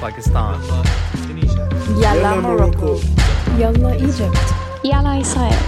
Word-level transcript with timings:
Pakistan. 0.00 0.58
Yalla 2.00 2.40
Morocco. 2.40 2.98
Yalla 3.58 3.94
Egypt. 3.96 4.38
Yalla 4.82 5.18
Israel. 5.18 5.58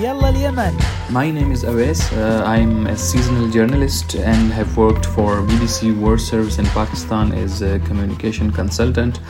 Yalla 0.00 0.30
Yemen. 0.32 0.74
My 1.10 1.30
name 1.30 1.52
is 1.52 1.64
Awais. 1.64 2.00
Uh, 2.12 2.42
I'm 2.44 2.86
a 2.86 2.96
seasonal 2.96 3.48
journalist 3.50 4.14
and 4.14 4.52
have 4.52 4.76
worked 4.76 5.06
for 5.06 5.42
BBC 5.42 5.94
World 5.98 6.20
Service 6.20 6.58
in 6.58 6.66
Pakistan 6.66 7.32
as 7.32 7.62
a 7.62 7.78
communication 7.80 8.50
consultant. 8.50 9.20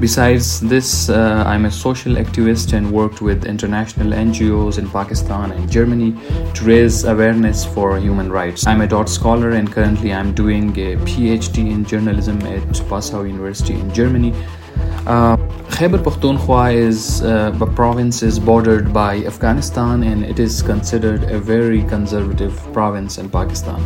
Besides 0.00 0.60
this, 0.60 1.08
uh, 1.08 1.42
I'm 1.44 1.64
a 1.64 1.72
social 1.72 2.14
activist 2.14 2.72
and 2.72 2.92
worked 2.92 3.20
with 3.20 3.46
international 3.46 4.12
NGOs 4.12 4.78
in 4.78 4.88
Pakistan 4.88 5.50
and 5.50 5.68
Germany 5.68 6.12
to 6.54 6.64
raise 6.64 7.02
awareness 7.02 7.64
for 7.64 7.98
human 7.98 8.30
rights. 8.30 8.64
I'm 8.64 8.80
a 8.80 8.86
DAAD 8.86 9.08
scholar 9.08 9.50
and 9.50 9.72
currently 9.72 10.12
I'm 10.12 10.32
doing 10.34 10.70
a 10.78 10.94
PhD 10.98 11.72
in 11.72 11.84
journalism 11.84 12.40
at 12.42 12.62
Passau 12.88 13.22
University 13.26 13.74
in 13.74 13.92
Germany. 13.92 14.32
Uh, 15.08 15.38
Khyber 15.70 15.96
Pakhtunkhwa 15.96 16.74
is 16.74 17.22
uh, 17.22 17.56
a 17.58 17.66
province 17.66 18.22
is 18.22 18.38
bordered 18.38 18.92
by 18.92 19.24
Afghanistan 19.24 20.02
and 20.02 20.22
it 20.22 20.38
is 20.38 20.60
considered 20.60 21.22
a 21.24 21.38
very 21.38 21.82
conservative 21.84 22.54
province 22.74 23.16
in 23.16 23.30
Pakistan. 23.30 23.80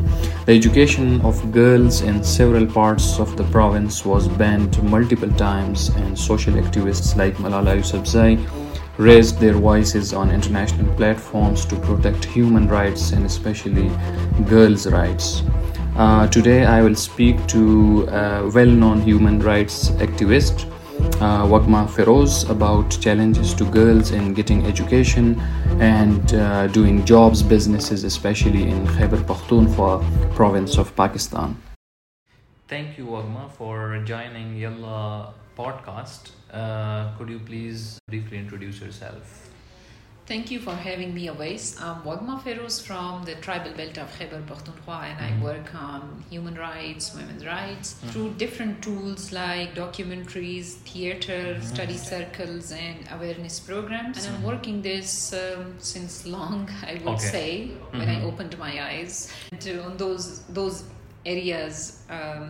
The 0.47 0.53
education 0.57 1.21
of 1.21 1.53
girls 1.53 2.01
in 2.01 2.25
several 2.25 2.67
parts 2.67 3.21
of 3.21 3.37
the 3.37 3.45
province 3.45 4.05
was 4.05 4.27
banned 4.27 4.83
multiple 4.83 5.31
times 5.35 5.91
and 5.91 6.19
social 6.19 6.55
activists 6.55 7.15
like 7.17 7.37
Malala 7.37 7.77
Yousafzai 7.79 8.35
raised 8.99 9.39
their 9.39 9.55
voices 9.55 10.13
on 10.13 10.29
international 10.33 10.93
platforms 10.97 11.65
to 11.67 11.77
protect 11.77 12.25
human 12.25 12.67
rights 12.67 13.13
and 13.13 13.25
especially 13.25 13.93
girls' 14.49 14.89
rights. 14.89 15.45
Uh, 15.95 16.27
today 16.27 16.65
I 16.65 16.83
will 16.83 16.97
speak 16.97 17.47
to 17.47 18.09
a 18.09 18.51
well-known 18.53 19.03
human 19.03 19.39
rights 19.39 19.91
activist 20.07 20.72
uh, 21.21 21.45
Wagma 21.47 21.89
Feroz 21.89 22.49
about 22.49 22.91
challenges 23.01 23.55
to 23.55 23.65
girls 23.65 24.11
in 24.11 24.35
getting 24.35 24.67
education 24.67 25.41
and 25.81 26.35
uh, 26.35 26.67
doing 26.69 27.05
jobs, 27.05 27.43
businesses, 27.43 28.05
especially 28.05 28.69
in 28.69 28.87
Khyber 28.87 29.19
Pakhtunkhwa 29.19 30.03
province 30.35 30.79
of 30.79 30.95
Pakistan. 30.97 31.57
Thank 32.69 32.97
you, 32.97 33.07
Wagma, 33.07 33.51
for 33.51 34.03
joining 34.05 34.57
Yalla 34.57 35.35
podcast. 35.59 36.31
Uh, 36.53 37.17
could 37.19 37.29
you 37.29 37.39
please 37.39 37.99
briefly 38.09 38.39
introduce 38.39 38.81
yourself? 38.81 39.52
Thank 40.33 40.51
you 40.51 40.61
for 40.61 40.75
having 40.75 41.13
me, 41.13 41.27
Awais. 41.29 41.79
I'm 41.79 42.01
Wagma 42.05 42.43
Feroz 42.43 42.81
from 42.81 43.23
the 43.27 43.35
tribal 43.47 43.73
belt 43.73 43.99
of 43.99 44.09
Khyber 44.19 44.41
Pakhtunkhwa 44.51 45.01
and 45.09 45.19
Mhm. 45.21 45.27
I 45.27 45.45
work 45.45 45.75
on 45.75 46.25
human 46.31 46.55
rights, 46.55 47.15
women's 47.15 47.45
rights 47.45 47.89
Mhm. 47.97 48.11
through 48.13 48.31
different 48.45 48.81
tools 48.87 49.27
like 49.41 49.75
documentaries, 49.81 50.69
theater, 50.93 51.41
Mhm. 51.57 51.63
study 51.73 51.99
circles, 51.99 52.73
and 52.87 53.05
awareness 53.17 53.61
programs. 53.61 54.17
And 54.17 54.27
I'm 54.31 54.41
Mhm. 54.41 54.51
working 54.53 54.81
this 54.89 55.13
um, 55.43 55.75
since 55.93 56.25
long, 56.37 56.61
I 56.93 56.95
would 57.05 57.19
Okay. 57.19 57.33
say, 57.37 57.51
when 58.01 58.09
I 58.09 58.19
Mhm. 58.21 58.29
opened 58.33 58.59
my 58.67 58.73
eyes. 58.89 59.15
And 59.53 59.63
uh, 59.75 59.87
on 59.91 59.99
those 59.99 60.27
those 60.61 60.77
areas, 61.37 61.77
um, 62.19 62.49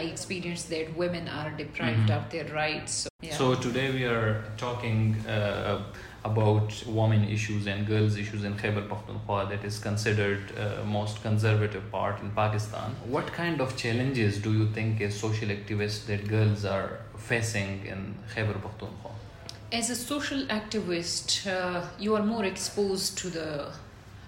I 0.00 0.02
experienced 0.14 0.70
that 0.76 0.96
women 1.04 1.26
are 1.40 1.50
deprived 1.64 2.08
Mhm. 2.10 2.16
of 2.18 2.30
their 2.30 2.48
rights. 2.62 2.92
So, 3.02 3.08
yeah. 3.28 3.36
So 3.42 3.54
today 3.68 3.88
we 3.98 4.04
are 4.16 4.32
talking 4.66 5.00
uh, 5.26 5.82
about 6.24 6.82
women 6.86 7.24
issues 7.28 7.66
and 7.66 7.86
girls 7.86 8.16
issues 8.16 8.44
in 8.44 8.54
Khyber 8.56 8.82
Pakhtunkhwa 8.88 9.48
that 9.50 9.64
is 9.64 9.78
considered 9.78 10.52
uh, 10.56 10.84
most 10.84 11.22
conservative 11.22 11.90
part 11.90 12.20
in 12.20 12.30
Pakistan. 12.30 12.96
What 13.04 13.32
kind 13.32 13.60
of 13.60 13.76
challenges 13.76 14.38
do 14.38 14.52
you 14.52 14.70
think 14.72 15.00
as 15.00 15.18
social 15.18 15.48
activists 15.48 16.06
that 16.06 16.26
girls 16.28 16.64
are 16.64 17.00
facing 17.18 17.86
in 17.86 18.14
Khyber 18.34 18.54
Pakhtunkhwa? 18.54 19.12
As 19.72 19.90
a 19.90 19.96
social 19.96 20.46
activist, 20.46 21.46
uh, 21.46 21.84
you 21.98 22.14
are 22.14 22.22
more 22.22 22.44
exposed 22.44 23.18
to 23.18 23.28
the 23.28 23.72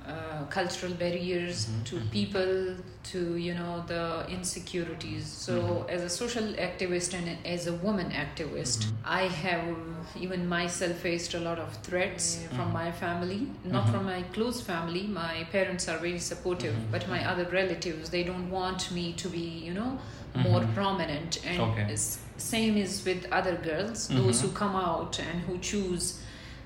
uh, 0.08 0.44
cultural 0.50 0.92
barriers, 0.94 1.66
Mhm, 1.66 1.84
to 1.84 1.96
mhm. 1.96 2.10
people, 2.10 2.76
to 3.12 3.36
you 3.36 3.54
know 3.54 3.84
the 3.86 4.26
insecurities. 4.28 5.26
So, 5.26 5.54
Mhm. 5.54 5.90
as 5.94 6.02
a 6.02 6.08
social 6.08 6.46
activist 6.66 7.14
and 7.18 7.28
as 7.44 7.66
a 7.66 7.72
woman 7.86 8.10
activist, 8.10 8.78
Mhm. 8.86 8.92
I 9.04 9.22
have 9.44 9.76
even 10.24 10.48
myself 10.48 10.96
faced 10.98 11.34
a 11.34 11.40
lot 11.40 11.58
of 11.58 11.70
threats 11.82 12.38
from 12.54 12.68
Mhm. 12.68 12.72
my 12.82 12.92
family, 12.92 13.40
not 13.64 13.86
Mhm. 13.86 13.90
from 13.92 14.04
my 14.06 14.22
close 14.36 14.60
family. 14.60 15.06
My 15.06 15.44
parents 15.56 15.88
are 15.88 15.98
very 15.98 16.18
supportive, 16.20 16.76
but 16.92 17.08
my 17.08 17.20
other 17.30 17.46
relatives 17.60 18.10
they 18.10 18.22
don't 18.24 18.48
want 18.50 18.90
me 18.92 19.12
to 19.22 19.28
be, 19.28 19.46
you 19.66 19.74
know, 19.74 19.98
more 20.34 20.62
prominent 20.74 21.38
and 21.46 21.60
Okay. 21.60 21.96
same 22.36 22.76
is 22.76 23.02
with 23.06 23.26
other 23.32 23.56
girls 23.56 24.08
those 24.08 24.40
who 24.42 24.48
come 24.62 24.76
out 24.76 25.18
and 25.18 25.40
who 25.46 25.56
choose 25.58 26.20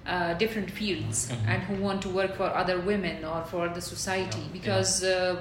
uh, 0.07 0.35
different 0.35 0.71
fields 0.71 1.29
Mhm. 1.31 1.49
and 1.49 1.63
who 1.65 1.75
want 1.83 2.01
to 2.03 2.09
work 2.09 2.35
for 2.37 2.45
other 2.45 2.81
women 2.81 3.25
or 3.25 3.45
for 3.45 3.69
the 3.69 3.81
society 3.81 4.41
Yeah, 4.41 4.53
because 4.53 5.05
uh, 5.05 5.41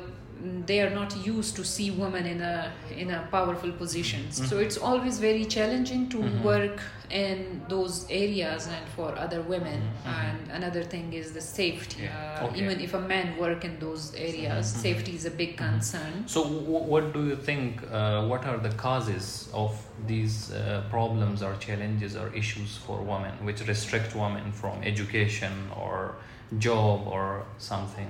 they 0.66 0.80
are 0.80 0.90
not 0.90 1.16
used 1.26 1.56
to 1.56 1.64
see 1.66 1.92
women 1.92 2.26
in 2.26 2.42
a 2.42 2.72
in 2.98 3.12
a 3.12 3.28
powerful 3.32 3.72
positions 3.72 4.38
so 4.50 4.56
Mhm. 4.56 4.64
it's 4.66 4.78
always 4.78 5.20
very 5.20 5.46
challenging 5.56 6.08
to 6.14 6.18
Mhm. 6.20 6.42
work 6.44 6.78
in 7.10 7.38
those 7.74 7.96
areas 8.10 8.68
and 8.76 8.86
for 8.96 9.10
other 9.26 9.42
women 9.54 9.80
Mhm. 9.82 10.14
and 10.20 10.40
another 10.60 10.84
thing 10.94 11.08
is 11.22 11.28
the 11.40 11.42
safety 11.42 12.04
Yeah. 12.04 12.12
uh, 12.42 12.46
Okay. 12.46 12.62
even 12.62 12.80
if 12.86 12.94
a 12.94 13.04
man 13.14 13.28
work 13.46 13.62
in 13.70 13.74
those 13.86 14.04
areas 14.30 14.66
Mhm. 14.74 14.82
safety 14.88 15.14
is 15.20 15.26
a 15.26 15.36
big 15.42 15.52
Mhm. 15.58 15.64
concern 15.68 16.14
So, 16.36 16.44
w- 16.44 16.86
what 16.94 17.06
do 17.16 17.22
you 17.32 17.38
think? 17.50 17.72
Uh, 17.84 18.28
what 18.32 18.42
are 18.50 18.60
the 18.68 18.74
causes 18.88 19.26
of 19.64 19.72
these 20.12 20.36
uh, 20.52 20.60
problems 20.96 21.38
or 21.48 21.54
challenges 21.68 22.12
or 22.22 22.28
issues 22.42 22.72
for 22.86 22.98
women, 23.14 23.34
which 23.48 23.62
restrict 23.74 24.12
women 24.24 24.46
from 24.62 24.76
education 24.94 25.54
or 25.84 25.96
job 26.68 27.00
or 27.16 27.26
something? 27.72 28.10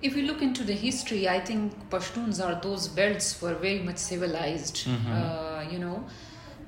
If 0.00 0.14
we 0.14 0.22
look 0.22 0.42
into 0.42 0.62
the 0.64 0.74
history, 0.74 1.28
I 1.28 1.40
think 1.40 1.72
Pashtuns 1.90 2.38
or 2.44 2.60
those 2.62 2.88
belts 2.88 3.40
were 3.42 3.54
very 3.54 3.80
much 3.80 3.98
civilized. 3.98 4.86
Mhm. 4.86 5.06
Uh, 5.10 5.70
you 5.70 5.78
know, 5.78 6.04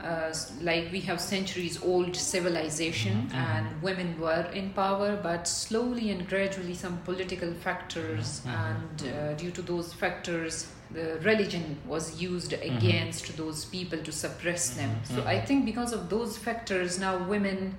uh, 0.03 0.35
like 0.63 0.91
we 0.91 1.01
have 1.03 1.21
centuries 1.21 1.79
old 1.83 2.17
civilization, 2.17 3.29
Mhm. 3.29 3.35
and 3.35 3.83
women 3.83 4.19
were 4.19 4.47
in 4.53 4.71
power, 4.71 5.17
but 5.23 5.47
slowly 5.47 6.11
and 6.11 6.27
gradually, 6.29 6.75
some 6.75 6.99
political 7.05 7.53
factors, 7.55 8.41
Mhm. 8.45 8.55
and 8.69 9.03
uh, 9.03 9.33
due 9.35 9.51
to 9.53 9.63
those 9.63 9.93
factors, 9.93 10.67
the 10.91 11.21
religion 11.23 11.77
was 11.87 12.21
used 12.21 12.53
Mhm. 12.53 12.77
against 12.77 13.37
those 13.37 13.65
people 13.67 13.99
to 13.99 14.11
suppress 14.11 14.71
them. 14.71 14.91
So. 15.05 15.23
I 15.25 15.41
think 15.41 15.65
because 15.65 15.93
of 15.93 16.09
those 16.09 16.37
factors, 16.37 16.99
now 16.99 17.17
women 17.29 17.77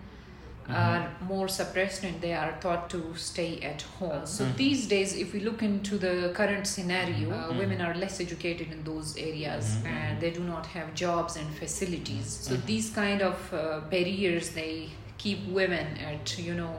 Mhm. 0.72 0.78
are 0.86 1.10
more 1.28 1.48
suppressed 1.48 2.04
and 2.04 2.22
they 2.22 2.34
are 2.34 2.54
taught 2.62 2.90
to 2.90 3.02
stay 3.16 3.60
at 3.72 3.82
home. 4.00 4.26
So 4.26 4.44
Mhm. 4.46 4.56
these 4.58 4.88
days, 4.88 5.16
if 5.16 5.34
we 5.34 5.40
look 5.42 5.62
into 5.62 5.98
the 5.98 6.32
current 6.34 6.66
scenario, 6.68 7.30
uh, 7.32 7.54
women 7.62 7.82
are 7.82 7.94
less 8.04 8.20
educated 8.20 8.72
in 8.72 8.84
those 8.84 9.16
areas 9.18 9.66
Mhm. 9.76 9.86
and 9.96 10.22
they 10.22 10.32
do 10.32 10.44
not 10.54 10.66
have 10.68 10.94
jobs 10.94 11.36
and 11.36 11.48
facilities. 11.62 12.28
So 12.48 12.56
these 12.72 12.90
kind 12.90 13.22
of 13.22 13.38
uh, 13.54 13.82
barriers 13.90 14.50
they 14.52 14.90
keep 15.18 15.40
women 15.50 15.88
at 16.12 16.38
you 16.40 16.54
know 16.54 16.76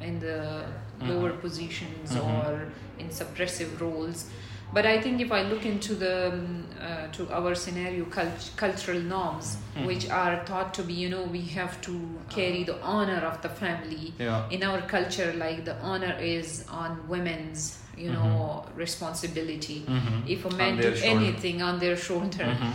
in 0.00 0.18
the 0.20 0.64
lower 1.10 1.32
positions 1.32 2.16
or 2.16 2.68
in 2.98 3.08
suppressive 3.08 3.80
roles. 3.80 4.26
But 4.74 4.86
I 4.86 5.00
think 5.02 5.20
if 5.20 5.30
I 5.30 5.42
look 5.42 5.66
into 5.66 5.94
the 5.94 6.32
um, 6.32 6.66
uh, 6.80 7.06
to 7.16 7.30
our 7.32 7.54
scenario, 7.54 8.04
cult- 8.06 8.50
cultural 8.56 9.00
norms, 9.00 9.56
Mhm. 9.76 9.86
which 9.86 10.08
are 10.08 10.34
thought 10.46 10.72
to 10.74 10.82
be, 10.82 10.94
you 10.94 11.08
know, 11.10 11.22
we 11.24 11.42
have 11.58 11.74
to 11.82 11.92
carry 12.30 12.64
the 12.64 12.76
honor 12.82 13.20
of 13.30 13.36
the 13.42 13.48
family. 13.62 14.14
Yeah. 14.18 14.48
In 14.50 14.62
our 14.62 14.80
culture, 14.96 15.30
like 15.44 15.64
the 15.64 15.76
honor 15.90 16.16
is 16.20 16.64
on 16.68 16.90
women's, 17.08 17.78
you 17.96 18.10
know, 18.12 18.64
responsibility. 18.74 19.78
Mhm. 19.86 20.24
If 20.26 20.44
a 20.44 20.50
man 20.62 20.76
do 20.76 20.90
shoulder. 20.96 21.16
anything 21.16 21.62
on 21.62 21.78
their 21.78 21.96
shoulder, 21.96 22.48
Mhm. 22.54 22.72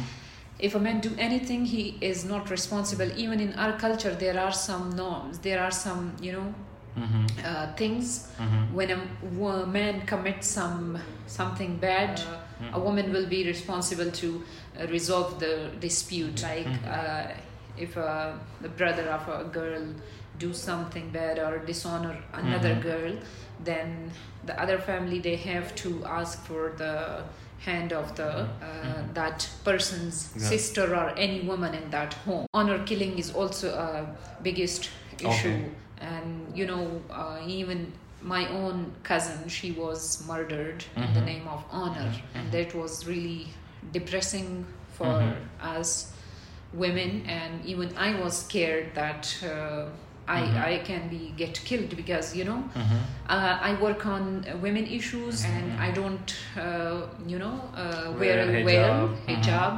if 0.60 0.76
a 0.76 0.80
man 0.80 1.00
do 1.00 1.12
anything, 1.18 1.66
he 1.66 1.84
is 2.12 2.24
not 2.34 2.50
responsible. 2.58 3.10
Even 3.24 3.40
in 3.40 3.52
our 3.56 3.74
culture, 3.86 4.14
there 4.26 4.40
are 4.46 4.54
some 4.54 4.86
norms. 5.04 5.40
There 5.40 5.60
are 5.66 5.72
some, 5.86 6.04
you 6.22 6.32
know, 6.38 6.48
Mhm. 6.98 7.26
uh, 7.46 7.74
things 7.76 8.28
Mhm. 8.40 8.74
when 8.74 8.90
a 8.92 9.66
man 9.68 10.02
commits 10.06 10.48
some 10.48 10.98
something 11.28 11.78
bad 11.78 12.20
Mhm. 12.20 12.74
a 12.74 12.80
woman 12.80 13.12
will 13.14 13.28
be 13.28 13.44
responsible 13.54 14.12
to 14.12 14.28
uh, 14.80 14.88
resolve 14.88 15.40
the 15.40 15.54
dispute 15.80 16.42
like 16.44 16.68
Mhm. 16.68 16.88
uh, 16.98 17.28
if 17.78 17.96
uh, 17.98 18.32
the 18.62 18.70
brother 18.70 19.04
of 19.18 19.24
a 19.30 19.44
girl 19.60 19.84
do 20.40 20.54
something 20.54 21.10
bad 21.12 21.38
or 21.40 21.60
dishonor 21.72 22.16
another 22.34 22.76
Mhm. 22.76 22.82
girl 22.90 23.14
then 23.64 24.12
the 24.46 24.56
other 24.64 24.78
family 24.90 25.20
they 25.20 25.36
have 25.36 25.68
to 25.76 25.90
ask 26.06 26.46
for 26.50 26.64
the 26.78 26.94
hand 27.66 27.92
of 27.94 28.16
the 28.16 28.30
uh, 28.30 28.46
Mhm. 28.84 29.14
that 29.14 29.50
person's 29.64 30.18
Yeah. 30.36 30.50
sister 30.50 30.86
or 30.96 31.08
any 31.18 31.40
woman 31.52 31.74
in 31.74 31.90
that 31.92 32.14
home 32.26 32.46
honor 32.54 32.80
killing 32.86 33.18
is 33.18 33.30
also 33.34 33.68
a 33.88 33.92
biggest 34.44 34.90
issue 35.20 35.50
Okay. 35.58 35.70
And 36.02 36.58
you 36.58 36.66
know 36.66 37.02
uh, 37.12 37.38
even 37.46 37.92
my 38.22 38.48
own 38.50 38.92
cousin 39.04 39.48
she 39.48 39.72
was 39.72 40.24
murdered 40.28 40.84
in 40.96 41.14
the 41.14 41.22
Mhm. 41.22 41.26
name 41.26 41.48
of 41.48 41.64
honor 41.72 42.12
and 42.36 42.48
Mhm. 42.48 42.52
that 42.52 42.76
was 42.76 43.06
really 43.08 43.48
depressing 43.94 44.66
for 44.98 45.14
us 45.62 46.12
women 46.74 47.24
and 47.28 47.66
even 47.66 47.90
i 47.98 48.14
was 48.22 48.34
scared 48.46 48.94
that 48.96 49.24
uh, 49.44 49.86
I, 50.30 50.42
I 50.74 50.78
can 50.84 51.08
be 51.08 51.34
get 51.38 51.56
killed 51.64 51.96
because 51.96 52.36
you 52.36 52.44
know 52.44 52.62
uh, 53.30 53.58
I 53.70 53.76
work 53.82 54.06
on 54.06 54.44
women 54.62 54.86
issues 54.86 55.46
and 55.46 55.72
I 55.80 55.92
don't 55.92 56.36
uh, 56.58 57.08
you 57.26 57.40
know 57.40 57.62
uh, 57.74 58.12
wear 58.20 58.40
a 58.42 58.64
veil 58.66 59.16
hijab. 59.26 59.28
Hijab. 59.28 59.76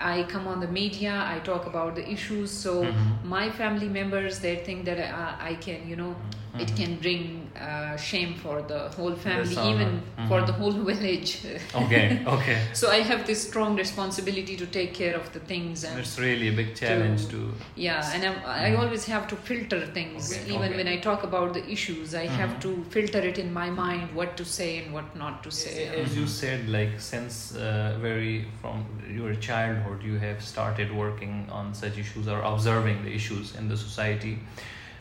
I 0.00 0.22
come 0.24 0.46
on 0.46 0.60
the 0.60 0.68
media 0.68 1.14
I 1.34 1.38
talk 1.40 1.66
about 1.66 1.94
the 1.94 2.06
issues 2.10 2.50
so 2.50 2.92
my 3.24 3.50
family 3.50 3.88
members 3.88 4.38
they 4.40 4.56
think 4.56 4.84
that 4.86 4.98
I, 4.98 5.50
I 5.50 5.54
can 5.54 5.88
you 5.88 5.96
know 5.96 6.14
it 6.58 6.76
can 6.76 6.96
bring 6.96 7.50
uh, 7.58 7.96
shame 7.96 8.34
for 8.34 8.60
the 8.60 8.80
whole 8.96 9.14
family 9.14 9.56
even 9.70 10.02
for 10.28 10.40
Mhm. 10.40 10.46
the 10.46 10.52
whole 10.52 10.72
village 10.90 11.32
Okay, 11.74 12.20
okay. 12.36 12.58
so 12.72 12.90
I 12.90 13.00
have 13.10 13.26
this 13.26 13.40
strong 13.48 13.76
responsibility 13.76 14.56
to 14.56 14.66
take 14.66 14.92
care 14.94 15.14
of 15.16 15.32
the 15.32 15.40
things 15.40 15.84
and 15.84 15.98
It's 15.98 16.18
really 16.18 16.48
a 16.48 16.56
big 16.60 16.74
challenge 16.82 17.28
to. 17.34 17.40
yeah 17.76 18.12
and 18.14 18.22
I'm, 18.28 18.36
i 18.66 18.74
always 18.82 19.04
have 19.14 19.24
to 19.32 19.36
filter 19.36 19.80
things 19.98 20.20
Okay, 20.30 20.52
even 20.54 20.68
okay. 20.70 20.76
when 20.80 20.88
i 20.94 20.96
talk 21.08 21.20
about 21.30 21.54
the 21.58 21.62
issues 21.76 22.14
i 22.14 22.26
have 22.40 22.52
to 22.64 22.70
filter 22.96 23.20
it 23.30 23.38
in 23.44 23.48
my 23.52 23.68
mind 23.70 24.14
what 24.18 24.30
to 24.40 24.44
say 24.44 24.70
and 24.80 24.92
what 24.96 25.08
not 25.24 25.42
to 25.46 25.50
say 25.50 25.76
As 26.02 26.16
you 26.20 26.26
said, 26.26 26.68
like 26.68 26.92
since 27.12 27.34
uh, 27.56 27.96
very 28.00 28.44
from 28.60 28.84
your 29.18 29.34
childhood, 29.34 29.89
you 30.02 30.18
have 30.18 30.42
started 30.42 30.94
working 30.94 31.48
on 31.50 31.74
such 31.74 31.98
issues 31.98 32.28
or 32.28 32.40
observing 32.42 33.04
the 33.04 33.12
issues 33.12 33.54
in 33.56 33.68
the 33.68 33.76
society. 33.76 34.38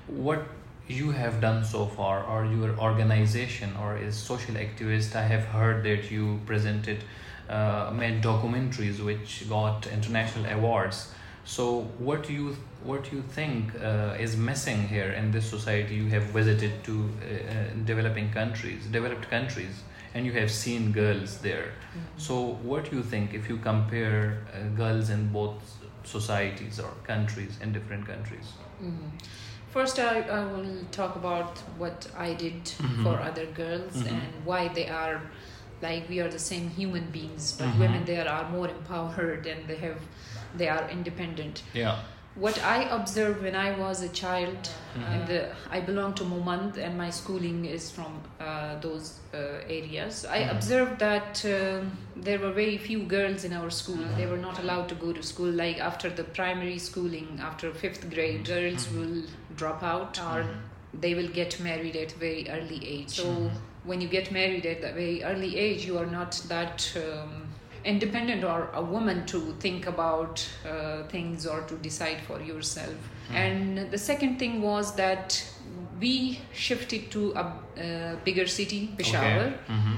What 0.07 0.43
you 0.87 1.11
have 1.11 1.39
done 1.39 1.63
so 1.63 1.85
far, 1.85 2.23
or 2.23 2.45
your 2.45 2.77
organization, 2.79 3.75
or 3.79 3.95
as 3.95 4.17
social 4.17 4.55
activist, 4.55 5.15
I 5.15 5.21
have 5.21 5.45
heard 5.45 5.83
that 5.83 6.09
you 6.09 6.39
presented, 6.45 7.03
uh, 7.47 7.91
made 7.93 8.23
documentaries 8.23 9.03
which 9.03 9.47
got 9.47 9.85
international 9.87 10.45
awards. 10.51 11.11
So, 11.45 11.81
what 11.99 12.23
do 12.23 12.33
you 12.33 12.55
what 12.83 13.03
do 13.03 13.15
you 13.15 13.21
think 13.21 13.73
uh, 13.75 14.15
is 14.19 14.35
missing 14.37 14.87
here 14.87 15.11
in 15.11 15.31
this 15.31 15.49
society? 15.49 15.95
You 15.95 16.07
have 16.09 16.23
visited 16.23 16.83
to 16.85 16.93
uh, 16.93 17.25
uh, 17.25 17.63
developing 17.85 18.31
countries, 18.31 18.85
developed 18.85 19.29
countries, 19.29 19.83
and 20.13 20.25
you 20.25 20.31
have 20.33 20.51
seen 20.51 20.91
girls 20.91 21.37
there. 21.39 21.71
So, 22.17 22.57
what 22.63 22.89
do 22.89 22.95
you 22.97 23.03
think 23.03 23.33
if 23.33 23.49
you 23.49 23.57
compare 23.57 24.37
uh, 24.53 24.67
girls 24.75 25.09
in 25.09 25.31
both 25.31 25.61
societies 26.03 26.79
or 26.79 26.91
countries 27.03 27.57
in 27.61 27.71
different 27.73 28.05
countries? 28.07 28.47
Mhm. 28.81 29.11
First, 29.71 29.99
I, 29.99 30.21
I 30.21 30.43
will 30.45 30.83
talk 30.91 31.15
about 31.15 31.59
what 31.77 32.07
I 32.17 32.33
did 32.33 32.63
Mhm. 32.65 33.03
for 33.03 33.19
other 33.29 33.45
girls 33.45 33.95
Mhm. 34.03 34.07
and 34.11 34.45
why 34.45 34.67
they 34.69 34.87
are 34.89 35.21
like 35.81 36.09
we 36.09 36.19
are 36.19 36.29
the 36.29 36.39
same 36.39 36.69
human 36.69 37.05
beings, 37.11 37.53
but 37.57 37.67
Mhm. 37.67 37.79
women 37.79 38.05
there 38.05 38.27
are 38.29 38.49
more 38.49 38.67
empowered 38.67 39.45
and 39.47 39.67
they 39.67 39.77
have 39.77 39.99
they 40.57 40.67
are 40.67 40.89
independent. 40.89 41.63
Yeah. 41.73 41.95
What 42.35 42.63
I 42.63 42.83
observed 42.83 43.41
when 43.41 43.55
I 43.55 43.77
was 43.77 44.01
a 44.01 44.09
child, 44.09 44.69
Mhm. 44.95 45.07
and 45.13 45.27
the, 45.27 45.49
I 45.69 45.81
belong 45.81 46.13
to 46.15 46.23
Mohmand, 46.23 46.77
and 46.77 46.97
my 46.97 47.09
schooling 47.09 47.65
is 47.65 47.91
from 47.91 48.21
uh, 48.39 48.79
those 48.79 49.19
uh, 49.33 49.37
areas. 49.67 50.25
I 50.25 50.39
Mhm. 50.43 50.51
observed 50.51 50.99
that 50.99 51.43
um, 51.45 51.91
there 52.15 52.39
were 52.39 52.51
very 52.51 52.77
few 52.77 52.99
girls 53.03 53.43
in 53.43 53.51
our 53.53 53.69
school. 53.69 54.03
They 54.15 54.25
were 54.25 54.37
not 54.37 54.59
allowed 54.59 54.87
to 54.89 54.95
go 54.95 55.11
to 55.11 55.21
school. 55.23 55.51
Like 55.51 55.79
after 55.79 56.09
the 56.09 56.23
primary 56.23 56.77
schooling, 56.79 57.39
after 57.41 57.73
fifth 57.73 58.09
grade, 58.09 58.45
girls 58.45 58.85
Mhm. 58.87 58.97
will 58.99 59.23
drop 59.55 59.83
out 59.83 60.17
or 60.19 60.43
Mhm. 60.43 61.01
they 61.01 61.13
will 61.15 61.27
get 61.41 61.59
married 61.59 61.95
at 61.95 62.11
very 62.13 62.49
early 62.49 62.79
age. 62.87 63.09
So 63.09 63.25
Mhm. 63.25 63.51
when 63.83 63.99
you 64.01 64.07
get 64.07 64.31
married 64.31 64.65
at 64.65 64.83
a 64.83 64.93
very 64.93 65.23
early 65.23 65.57
age, 65.57 65.85
you 65.85 65.97
are 65.97 66.05
not 66.19 66.31
that. 66.47 66.89
Um, 66.95 67.48
independent 67.85 68.43
or 68.43 68.69
a 68.73 68.81
woman 68.81 69.25
to 69.25 69.39
think 69.59 69.87
about 69.87 70.45
uh, 70.65 71.03
things 71.07 71.45
or 71.45 71.61
to 71.61 71.75
decide 71.75 72.19
for 72.27 72.41
yourself 72.41 72.95
Mhm. 73.29 73.35
and 73.35 73.91
the 73.91 73.97
second 73.97 74.37
thing 74.39 74.61
was 74.61 74.95
that 74.95 75.43
we 76.01 76.39
shifted 76.53 77.09
to 77.11 77.33
a 77.35 77.43
uh, 77.43 78.15
bigger 78.25 78.47
city 78.47 78.79
peshawar 78.97 79.45
Okay. 79.47 79.53
Mhm. 79.69 79.97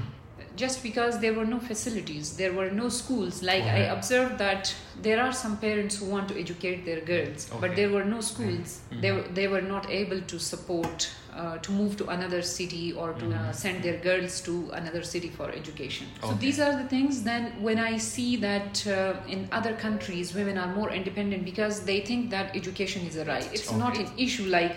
Just 0.55 0.83
because 0.83 1.19
there 1.19 1.33
were 1.33 1.45
no 1.45 1.59
facilities 1.59 2.35
there 2.37 2.53
were 2.53 2.69
no 2.69 2.89
schools. 2.89 3.41
Like 3.41 3.63
i 3.63 3.79
observed 3.95 4.37
that 4.37 4.73
there 5.01 5.21
are 5.23 5.31
some 5.33 5.57
parents 5.57 5.95
who 5.97 6.05
want 6.05 6.27
to 6.29 6.39
educate 6.39 6.85
their 6.85 7.01
girls 7.01 7.47
Okay. 7.51 7.61
but 7.67 7.75
there 7.75 7.89
were 7.89 8.03
no 8.03 8.19
schools. 8.21 8.79
Mhm. 8.91 9.01
they, 9.01 9.11
were- 9.11 9.27
they 9.39 9.47
were 9.47 9.61
not 9.61 9.89
able 9.89 10.21
to 10.33 10.39
support 10.39 11.09
uh, 11.33 11.57
to 11.59 11.71
move 11.71 11.95
to 11.97 12.05
another 12.09 12.41
city 12.41 12.91
or 12.91 13.13
to 13.13 13.25
uh, 13.25 13.29
Mhm. 13.37 13.55
send 13.55 13.83
their 13.83 13.97
girls 14.09 14.41
to 14.41 14.69
another 14.73 15.01
city 15.13 15.29
for 15.29 15.49
education. 15.61 16.07
So 16.21 16.33
these 16.45 16.59
are 16.59 16.73
the 16.81 16.87
things 16.95 17.23
then 17.23 17.43
when 17.67 17.79
i 17.79 17.97
see 17.97 18.31
that 18.47 18.85
uh, 18.87 19.13
in 19.35 19.47
other 19.59 19.73
countries 19.85 20.33
women 20.39 20.57
are 20.63 20.71
more 20.79 20.91
independent 20.91 21.45
because 21.51 21.75
they 21.89 21.99
think 22.09 22.29
that 22.35 22.55
education 22.61 23.01
is 23.09 23.15
a 23.15 23.25
right. 23.33 23.47
It's 23.53 23.71
not 23.85 23.97
an 23.97 24.09
issue 24.17 24.47
like 24.59 24.75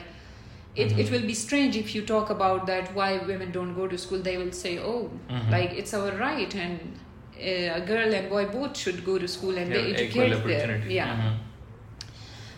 it, 0.76 0.88
Mhm. 0.90 0.98
it 0.98 1.10
will 1.12 1.26
be 1.26 1.34
strange 1.34 1.76
if 1.76 1.94
you 1.94 2.02
talk 2.02 2.30
about 2.30 2.66
that 2.66 2.94
why 2.94 3.18
women 3.18 3.50
don't 3.52 3.74
go 3.74 3.86
to 3.86 3.96
school 4.04 4.18
they 4.28 4.36
will 4.36 4.52
say 4.52 4.78
oh 4.78 5.10
Mhm. 5.30 5.50
like 5.56 5.72
it's 5.82 5.94
our 5.94 6.12
right 6.12 6.54
and 6.54 6.80
uh, 7.36 7.80
a 7.80 7.82
girl 7.90 8.14
and 8.14 8.28
boy 8.28 8.44
both 8.46 8.76
should 8.76 9.04
go 9.04 9.18
to 9.18 9.28
school 9.28 9.56
and 9.58 9.68
Yeah, 9.68 9.82
they 9.82 9.92
educate 9.94 10.46
there 10.46 10.82
yeah 10.88 11.14
Mhm. 11.16 11.32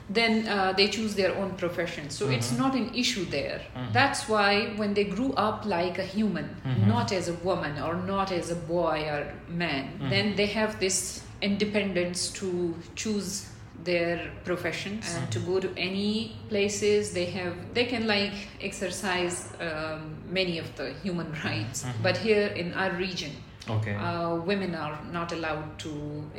then 0.08 0.46
uh, 0.46 0.72
they 0.72 0.86
choose 0.86 1.14
their 1.16 1.34
own 1.36 1.50
profession 1.62 2.08
so 2.10 2.28
it's 2.28 2.52
Mhm. 2.52 2.58
not 2.58 2.74
an 2.80 2.88
issue 2.94 3.24
there 3.24 3.60
Mhm. 3.74 3.92
that's 3.92 4.28
why 4.28 4.50
when 4.76 4.94
they 4.94 5.04
grew 5.04 5.32
up 5.48 5.64
like 5.66 5.98
a 5.98 6.04
human 6.16 6.48
Mhm. 6.64 6.86
not 6.86 7.12
as 7.12 7.28
a 7.28 7.36
woman 7.48 7.74
or 7.86 7.94
not 8.12 8.30
as 8.30 8.50
a 8.50 8.54
boy 8.54 8.98
or 9.14 9.22
man 9.48 9.84
then 10.10 10.36
they 10.36 10.46
have 10.46 10.78
this 10.78 11.22
independence 11.42 12.28
to 12.40 12.74
choose 12.94 13.46
their 13.90 14.14
profession 14.44 14.92
and 15.14 15.24
to 15.34 15.38
go 15.50 15.54
to 15.64 15.70
any 15.88 16.10
places 16.50 17.12
they 17.18 17.26
have 17.38 17.54
they 17.78 17.84
can 17.92 18.04
like 18.14 18.36
exercise 18.68 19.36
um, 19.66 20.00
many 20.38 20.58
of 20.64 20.68
the 20.78 20.86
human 21.04 21.30
rights. 21.44 21.78
Mhm. 21.84 22.02
but 22.06 22.16
here 22.28 22.46
in 22.62 22.68
our 22.74 22.92
region 23.06 23.32
Okay. 23.76 23.94
uh, 24.08 24.34
women 24.50 24.74
are 24.84 24.98
not 25.18 25.32
allowed 25.36 25.68
to 25.84 25.90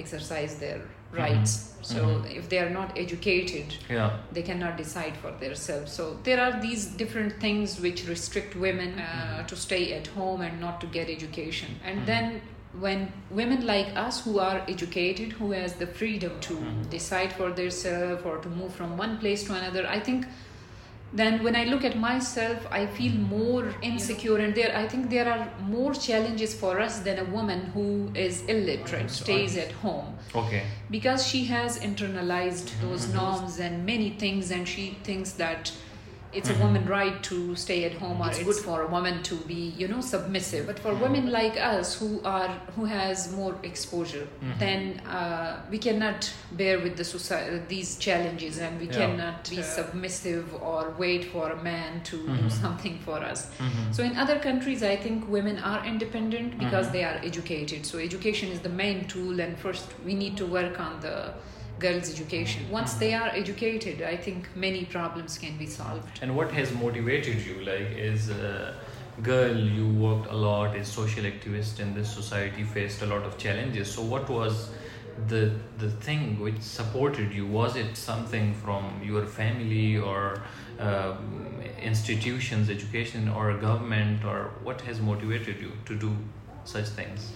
exercise 0.03 0.53
their 0.63 0.79
rights. 1.23 1.51
So 1.91 1.99
Mhm. 2.05 2.37
if 2.39 2.43
they 2.51 2.59
are 2.65 2.69
not 2.79 2.89
educated 3.03 3.67
yeah. 3.97 4.09
they 4.35 4.43
cannot 4.49 4.73
decide 4.83 5.15
for 5.23 5.31
themselves. 5.43 5.89
So 5.97 6.03
there 6.27 6.39
are 6.45 6.53
these 6.67 6.83
different 7.01 7.33
things 7.45 7.67
which 7.85 7.99
restrict 8.13 8.51
women 8.67 8.91
uh, 8.99 9.07
to 9.51 9.55
stay 9.67 9.83
at 9.99 10.07
home 10.19 10.39
and 10.47 10.55
not 10.65 10.75
to 10.83 10.87
get 10.97 11.05
education. 11.17 11.69
And 11.89 11.97
then 12.11 12.25
when 12.79 13.11
women 13.31 13.65
like 13.65 13.87
us 13.95 14.23
who 14.23 14.39
are 14.39 14.61
educated 14.67 15.31
who 15.33 15.51
has 15.51 15.73
the 15.73 15.87
freedom 15.87 16.31
to 16.41 16.53
Mhm. 16.55 16.89
decide 16.89 17.31
for 17.33 17.51
themselves 17.51 18.23
or 18.25 18.37
to 18.37 18.49
move 18.49 18.73
from 18.75 18.97
one 18.97 19.17
place 19.17 19.43
to 19.45 19.53
another 19.53 19.87
i 19.87 19.99
think 19.99 20.25
then 21.13 21.41
when 21.43 21.55
i 21.55 21.63
look 21.63 21.85
at 21.85 21.97
myself 21.97 22.67
i 22.69 22.85
feel 22.85 23.13
more 23.13 23.73
insecure 23.81 24.37
and 24.37 24.53
there 24.53 24.75
i 24.75 24.85
think 24.87 25.09
there 25.09 25.27
are 25.33 25.47
more 25.61 25.93
challenges 25.93 26.53
for 26.53 26.79
us 26.81 26.99
than 26.99 27.17
a 27.19 27.23
woman 27.37 27.61
who 27.73 28.11
is 28.13 28.41
illiterate 28.55 29.09
stays 29.09 29.55
at 29.57 29.71
home 29.83 30.13
Okay. 30.35 30.63
because 30.91 31.25
she 31.25 31.45
has 31.45 31.79
internalized 31.79 32.69
those 32.81 33.05
Mhm. 33.07 33.13
norms 33.15 33.59
and 33.59 33.85
many 33.85 34.09
things 34.09 34.51
and 34.51 34.67
she 34.67 34.97
thinks 35.03 35.31
that 35.43 35.71
it's 36.33 36.49
Mhm. 36.49 36.59
a 36.59 36.63
woman 36.65 36.85
right 36.87 37.23
to 37.23 37.55
stay 37.55 37.83
at 37.85 37.93
home 37.93 38.21
or 38.21 38.27
It's 38.29 38.39
it's 38.39 38.47
good 38.47 38.57
for 38.65 38.81
a 38.81 38.87
woman 38.87 39.23
to 39.23 39.35
be 39.51 39.73
you 39.77 39.87
know 39.87 40.01
submissive 40.01 40.65
but 40.67 40.77
for 40.79 40.93
women 40.93 41.31
like 41.31 41.55
us 41.57 41.95
who 41.99 42.21
are 42.25 42.49
who 42.75 42.85
has 42.85 43.31
more 43.31 43.55
exposure 43.63 44.27
Mhm. 44.41 44.59
then 44.59 44.81
uh, 45.17 45.51
we 45.71 45.77
cannot 45.77 46.29
bear 46.51 46.79
with 46.79 46.95
the 46.97 47.03
society 47.03 47.61
these 47.69 47.95
challenges 47.97 48.57
and 48.57 48.79
we 48.79 48.87
Yeah. 48.87 48.97
cannot 48.99 49.49
be 49.49 49.61
submissive 49.77 50.45
or 50.61 50.93
wait 50.97 51.23
for 51.33 51.45
a 51.51 51.59
man 51.63 52.01
to 52.03 52.17
do 52.17 52.43
Mhm. 52.47 52.51
something 52.63 52.99
for 53.05 53.19
us 53.31 53.47
Mhm. 53.59 53.93
so 53.95 54.03
in 54.03 54.13
other 54.17 54.37
countries, 54.39 54.81
I 54.83 54.95
think 54.97 55.17
women 55.29 55.57
are 55.59 55.81
independent 55.85 56.57
because 56.63 56.87
they 56.91 57.03
are 57.03 57.17
educated. 57.23 57.85
So 57.85 57.97
education 57.99 58.51
is 58.51 58.59
the 58.59 58.69
main 58.83 58.99
tool, 59.13 59.39
and 59.39 59.57
first 59.57 59.85
we 60.05 60.13
need 60.13 60.35
to 60.37 60.45
work 60.45 60.79
on 60.79 60.93
the 61.01 61.17
girls' 61.79 62.11
education. 62.11 62.69
Once 62.71 62.95
they 62.95 63.13
are 63.13 63.29
educated, 63.29 64.01
I 64.01 64.17
think 64.17 64.49
many 64.55 64.85
problems 64.85 65.37
can 65.37 65.57
be 65.57 65.65
solved. 65.65 66.19
And 66.21 66.35
what 66.35 66.51
has 66.51 66.73
motivated 66.73 67.45
you? 67.45 67.63
Like, 67.63 67.97
as 67.97 68.29
a 68.29 68.75
girl, 69.21 69.55
you 69.55 69.87
worked 69.87 70.31
a 70.31 70.35
lot 70.35 70.75
as 70.75 70.87
social 70.87 71.23
activist 71.23 71.79
in 71.79 71.93
this 71.93 72.11
society, 72.11 72.63
faced 72.63 73.01
a 73.01 73.05
lot 73.05 73.23
of 73.23 73.37
challenges. 73.37 73.91
So, 73.91 74.01
what 74.01 74.29
was 74.29 74.69
the 75.27 75.51
the 75.77 75.89
thing 75.89 76.39
which 76.39 76.61
supported 76.61 77.33
you? 77.33 77.47
Was 77.47 77.75
it 77.75 77.97
something 77.97 78.53
from 78.53 79.01
your 79.03 79.25
family 79.25 79.97
or 79.97 80.43
um, 80.79 81.61
institutions, 81.81 82.69
education, 82.69 83.27
or 83.27 83.57
government, 83.57 84.23
or 84.23 84.51
what 84.63 84.81
has 84.81 84.99
motivated 84.99 85.59
you 85.59 85.71
to 85.85 85.95
do 85.95 86.15
such 86.65 86.89
things? 86.89 87.31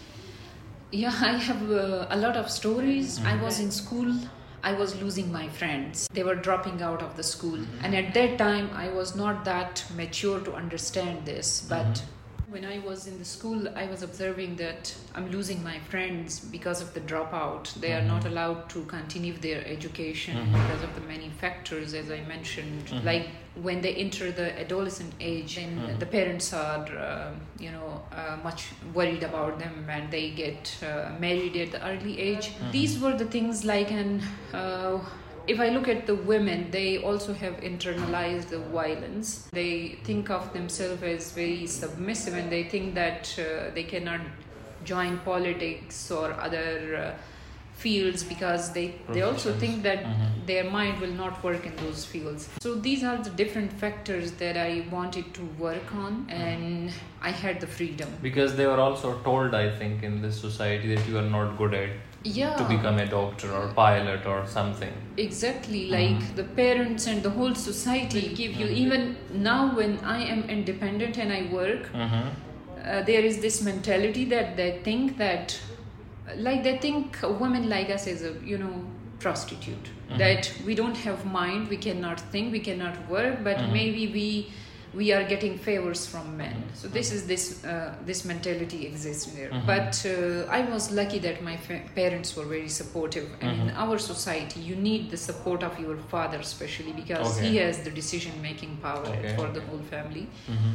Yeah, 0.92 1.14
I 1.22 1.38
have 1.38 1.72
uh, 1.72 2.08
a 2.10 2.18
lot 2.18 2.36
of 2.36 2.50
stories. 2.50 3.20
I 3.20 3.34
Mhm. 3.34 3.42
was 3.42 3.60
in 3.60 3.72
school. 3.72 4.14
I 4.64 4.74
was 4.74 4.96
losing 5.02 5.32
my 5.32 5.48
friends. 5.50 6.08
They 6.14 6.24
were 6.24 6.36
dropping 6.36 6.82
out 6.82 7.02
of 7.02 7.16
the 7.18 7.24
school. 7.24 7.58
Mhm. 7.58 7.84
And 7.84 7.96
at 7.96 8.14
that 8.14 8.38
time, 8.38 8.70
I 8.76 8.90
was 8.90 9.16
not 9.16 9.46
that 9.46 9.84
mature 9.96 10.40
to 10.42 10.54
understand 10.54 11.26
this. 11.26 11.62
But 11.70 12.04
When 12.52 12.66
I 12.66 12.80
was 12.80 13.08
in 13.08 13.18
the 13.18 13.24
school, 13.24 13.70
I 13.78 13.86
was 13.86 14.04
observing 14.04 14.58
that 14.58 14.94
I'm 15.16 15.32
losing 15.32 15.64
my 15.64 15.80
friends 15.80 16.42
because 16.42 16.82
of 16.82 16.94
the 16.94 17.00
dropout. 17.00 17.74
They 17.76 17.94
are 17.94 18.02
not 18.02 18.26
allowed 18.26 18.70
to 18.72 18.84
continue 18.84 19.38
their 19.38 19.66
education 19.66 20.52
because 20.52 20.84
of 20.84 20.94
the 20.96 21.00
many 21.08 21.30
factors, 21.30 21.94
as 21.94 22.12
I 22.12 22.20
mentioned. 22.28 22.92
Like 23.06 23.30
when 23.56 23.80
they 23.80 23.94
enter 23.96 24.34
the 24.34 24.60
adolescent 24.60 25.14
age, 25.22 25.58
and 25.60 25.98
the 25.98 26.06
parents 26.06 26.52
are, 26.52 26.86
uh, 26.98 27.32
you 27.58 27.72
know, 27.72 28.02
uh, 28.12 28.36
much 28.44 28.66
worried 28.94 29.24
about 29.24 29.58
them, 29.58 29.88
and 29.90 30.12
they 30.12 30.32
get 30.32 30.76
uh, 30.84 31.12
married 31.22 31.56
at 31.56 31.72
the 31.72 31.82
early 31.88 32.20
age. 32.20 32.52
These 32.74 33.00
were 33.00 33.16
the 33.18 33.26
things 33.38 33.64
like 33.64 33.92
an. 33.92 34.22
If 35.48 35.60
I 35.60 35.70
look 35.70 35.88
at 35.88 36.06
the 36.06 36.16
women, 36.16 36.70
they 36.72 36.98
also 37.04 37.34
have 37.34 37.56
internalized 37.58 38.50
the 38.50 38.60
violence. 38.60 39.50
They 39.52 40.00
think 40.04 40.30
of 40.30 40.54
themselves 40.54 41.02
as 41.04 41.32
very 41.32 41.66
submissive 41.68 42.36
and 42.36 42.52
they 42.52 42.64
think 42.64 42.96
that 42.96 43.38
uh, 43.40 43.74
they 43.74 43.84
cannot 43.84 44.22
join 44.84 45.18
politics 45.20 46.12
or 46.12 46.34
other 46.34 47.16
uh, 47.16 47.22
fields 47.82 48.24
because 48.24 48.72
they, 48.74 48.94
they 49.10 49.24
also 49.24 49.54
think 49.58 49.82
that 49.82 50.06
their 50.46 50.70
mind 50.70 51.02
will 51.02 51.12
not 51.12 51.44
work 51.44 51.66
in 51.66 51.76
those 51.78 52.06
fields. 52.06 52.48
So 52.62 52.76
these 52.76 53.04
are 53.04 53.18
the 53.18 53.32
different 53.32 53.74
factors 53.74 54.34
that 54.34 54.56
I 54.56 54.86
wanted 54.92 55.34
to 55.34 55.42
work 55.58 55.94
on 55.96 56.28
and 56.30 56.92
I 57.22 57.32
had 57.32 57.60
the 57.60 57.68
freedom. 57.68 58.10
Because 58.22 58.56
they 58.56 58.68
were 58.68 58.80
also 58.80 59.18
told, 59.20 59.56
I 59.56 59.76
think, 59.76 60.04
in 60.04 60.22
this 60.22 60.40
society 60.40 60.94
that 60.94 61.08
you 61.08 61.18
are 61.18 61.30
not 61.38 61.58
good 61.58 61.74
at 61.74 61.90
Yeah. 62.24 62.56
to 62.56 62.64
become 62.66 63.00
a 63.00 63.06
doctor 63.08 63.52
or 63.52 63.70
pilot 63.70 64.26
or 64.28 64.46
something. 64.46 64.94
Exactly, 65.18 65.88
like 65.88 66.36
the 66.36 66.44
parents 66.44 67.08
and 67.08 67.24
the 67.24 67.32
whole 67.32 67.56
society 67.56 68.34
give 68.36 68.54
you, 68.54 68.68
even 68.68 69.18
now 69.34 69.76
when 69.76 69.98
I 70.00 70.22
am 70.24 70.44
independent 70.50 71.18
and 71.18 71.34
I 71.34 71.52
work, 71.52 71.92
Mm-hmm. 71.94 72.30
uh, 72.86 73.02
there 73.04 73.22
is 73.22 73.40
this 73.42 73.62
mentality 73.64 74.26
that 74.26 74.56
they 74.56 74.80
think 74.84 75.18
that, 75.18 75.60
like 76.38 76.64
they 76.64 76.78
think 76.78 77.22
a 77.24 77.32
woman 77.32 77.70
like 77.70 77.90
us 77.90 78.06
is 78.08 78.24
a, 78.24 78.34
you 78.46 78.58
know, 78.58 78.84
prostitute. 79.20 79.90
That 80.18 80.52
we 80.66 80.76
don't 80.76 80.98
have 80.98 81.26
mind, 81.26 81.70
we 81.70 81.78
cannot 81.78 82.20
think, 82.20 82.52
we 82.52 82.60
cannot 82.60 83.10
work, 83.10 83.44
but 83.46 83.58
maybe 83.72 84.08
we 84.12 84.52
we 84.94 85.14
are 85.14 85.24
getting 85.24 85.58
favors 85.58 86.06
from 86.06 86.36
men. 86.38 86.64
So 86.74 86.88
this 86.88 87.12
is 87.14 87.26
this 87.26 87.64
uh, 87.64 87.94
this 88.06 88.26
mentality 88.26 88.86
exists 88.88 89.26
there. 89.34 89.50
But 89.66 90.06
uh, 90.06 90.50
I 90.50 90.62
was 90.70 90.92
lucky 90.92 91.20
that 91.20 91.42
my 91.42 91.56
fa- 91.58 91.82
parents 91.96 92.36
were 92.36 92.44
very 92.46 92.68
supportive, 92.70 93.30
and 93.42 93.62
in 93.62 93.70
our 93.72 93.98
society, 93.98 94.60
you 94.60 94.76
need 94.76 95.10
the 95.10 95.18
support 95.18 95.64
of 95.64 95.80
your 95.80 95.98
father, 96.10 96.38
especially 96.40 96.92
because 96.94 97.40
he 97.40 97.58
has 97.58 97.80
the 97.84 97.92
decision 97.92 98.34
making 98.42 98.78
power 98.78 99.06
Okay. 99.06 99.36
for 99.38 99.48
the 99.48 99.62
whole 99.62 99.84
family. 99.90 100.28
Mm-hmm. 100.50 100.72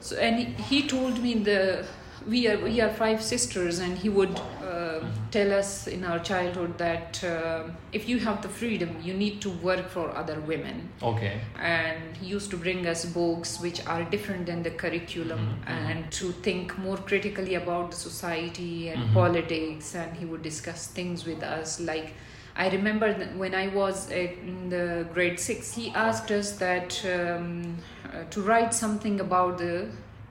So 0.00 0.16
and 0.16 0.38
he, 0.38 0.44
he 0.70 0.88
told 0.88 1.20
me 1.22 1.34
the 1.34 1.84
we 2.28 2.46
are 2.46 2.58
we 2.58 2.80
are 2.80 2.92
five 2.92 3.22
sisters, 3.22 3.78
and 3.78 3.96
he 3.96 4.08
would 4.08 4.38
uh, 4.62 5.00
tell 5.30 5.52
us 5.52 5.86
in 5.86 6.04
our 6.04 6.18
childhood 6.18 6.76
that 6.78 7.22
uh, 7.24 7.64
if 7.92 8.08
you 8.08 8.18
have 8.18 8.42
the 8.42 8.48
freedom, 8.48 8.96
you 9.02 9.14
need 9.14 9.40
to 9.40 9.50
work 9.50 9.88
for 9.88 10.14
other 10.14 10.38
women. 10.40 10.88
Okay. 11.02 11.40
And 11.58 12.16
he 12.16 12.26
used 12.26 12.50
to 12.50 12.56
bring 12.56 12.86
us 12.86 13.04
books 13.04 13.60
which 13.60 13.84
are 13.86 14.04
different 14.04 14.46
than 14.46 14.62
the 14.62 14.70
curriculum, 14.70 15.60
and 15.66 16.10
to 16.12 16.32
think 16.32 16.76
more 16.78 16.98
critically 16.98 17.54
about 17.54 17.92
the 17.92 17.96
society 17.96 18.90
and 18.90 19.12
politics. 19.14 19.94
And 19.94 20.16
he 20.16 20.24
would 20.24 20.42
discuss 20.42 20.86
things 20.86 21.26
with 21.26 21.42
us 21.42 21.80
like. 21.80 22.12
I 22.60 22.68
remember 22.70 23.14
when 23.36 23.54
I 23.54 23.68
was 23.68 24.10
in 24.10 24.68
the 24.68 25.06
grade 25.14 25.38
six, 25.38 25.72
he 25.72 25.92
asked 25.92 26.32
us 26.32 26.56
that 26.56 27.00
um, 27.06 27.76
uh, 28.12 28.24
to 28.30 28.40
write 28.42 28.74
something 28.74 29.20
about 29.20 29.58
the 29.58 29.86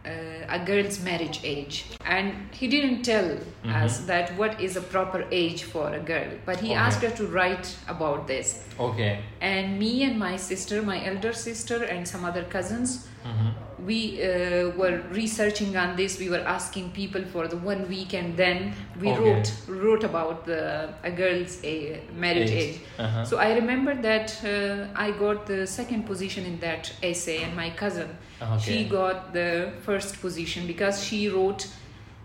uh, 0.06 0.37
a 0.50 0.60
girl's 0.60 1.00
marriage 1.04 1.40
age, 1.44 1.86
and 2.06 2.34
he 2.52 2.68
didn't 2.68 3.04
tell 3.04 3.38
us 3.66 4.00
that 4.06 4.36
what 4.38 4.60
is 4.62 4.76
a 4.78 4.82
proper 4.82 5.26
age 5.32 5.64
for 5.64 5.94
a 5.94 6.00
girl, 6.00 6.30
but 6.46 6.60
he 6.60 6.68
Okay. 6.68 6.76
asked 6.76 7.04
us 7.04 7.18
to 7.18 7.26
write 7.28 7.76
about 7.88 8.28
this. 8.28 8.64
Okay. 8.80 9.20
And 9.42 9.78
me 9.80 10.04
and 10.04 10.18
my 10.18 10.36
sister, 10.38 10.82
my 10.82 11.04
elder 11.06 11.34
sister, 11.34 11.84
and 11.84 12.08
some 12.08 12.24
other 12.26 12.44
cousins, 12.44 13.08
Mm-hmm. 13.26 13.50
We 13.88 14.00
uh, 14.22 14.70
were 14.82 15.02
researching 15.12 15.76
on 15.78 15.96
this. 15.96 16.20
We 16.20 16.30
were 16.30 16.44
asking 16.58 16.92
people 16.92 17.24
for 17.34 17.48
the 17.48 17.58
one 17.58 17.88
week, 17.88 18.14
and 18.14 18.36
then 18.44 18.74
we 19.02 19.10
Okay. 19.12 19.24
wrote 19.34 19.52
wrote 19.84 20.04
about 20.04 20.46
the 20.46 20.62
a 21.04 21.12
girl's 21.22 21.54
a 21.64 21.76
marriage 22.24 22.52
Age. 22.52 22.64
age. 22.64 22.80
Uh-huh. 23.00 23.24
So 23.26 23.38
I 23.48 23.50
remember 23.62 23.94
that 24.10 24.28
uh, 24.44 24.88
I 25.06 25.12
got 25.12 25.46
the 25.54 25.66
second 25.66 26.04
position 26.12 26.46
in 26.46 26.60
that 26.60 26.92
essay, 27.02 27.40
and 27.44 27.56
my 27.56 27.70
cousin 27.84 28.10
Okay. 28.42 28.60
she 28.66 28.84
got 28.98 29.34
the 29.34 29.72
first 29.88 30.22
position 30.22 30.68
because 30.68 31.04
she 31.04 31.28
wrote 31.30 31.68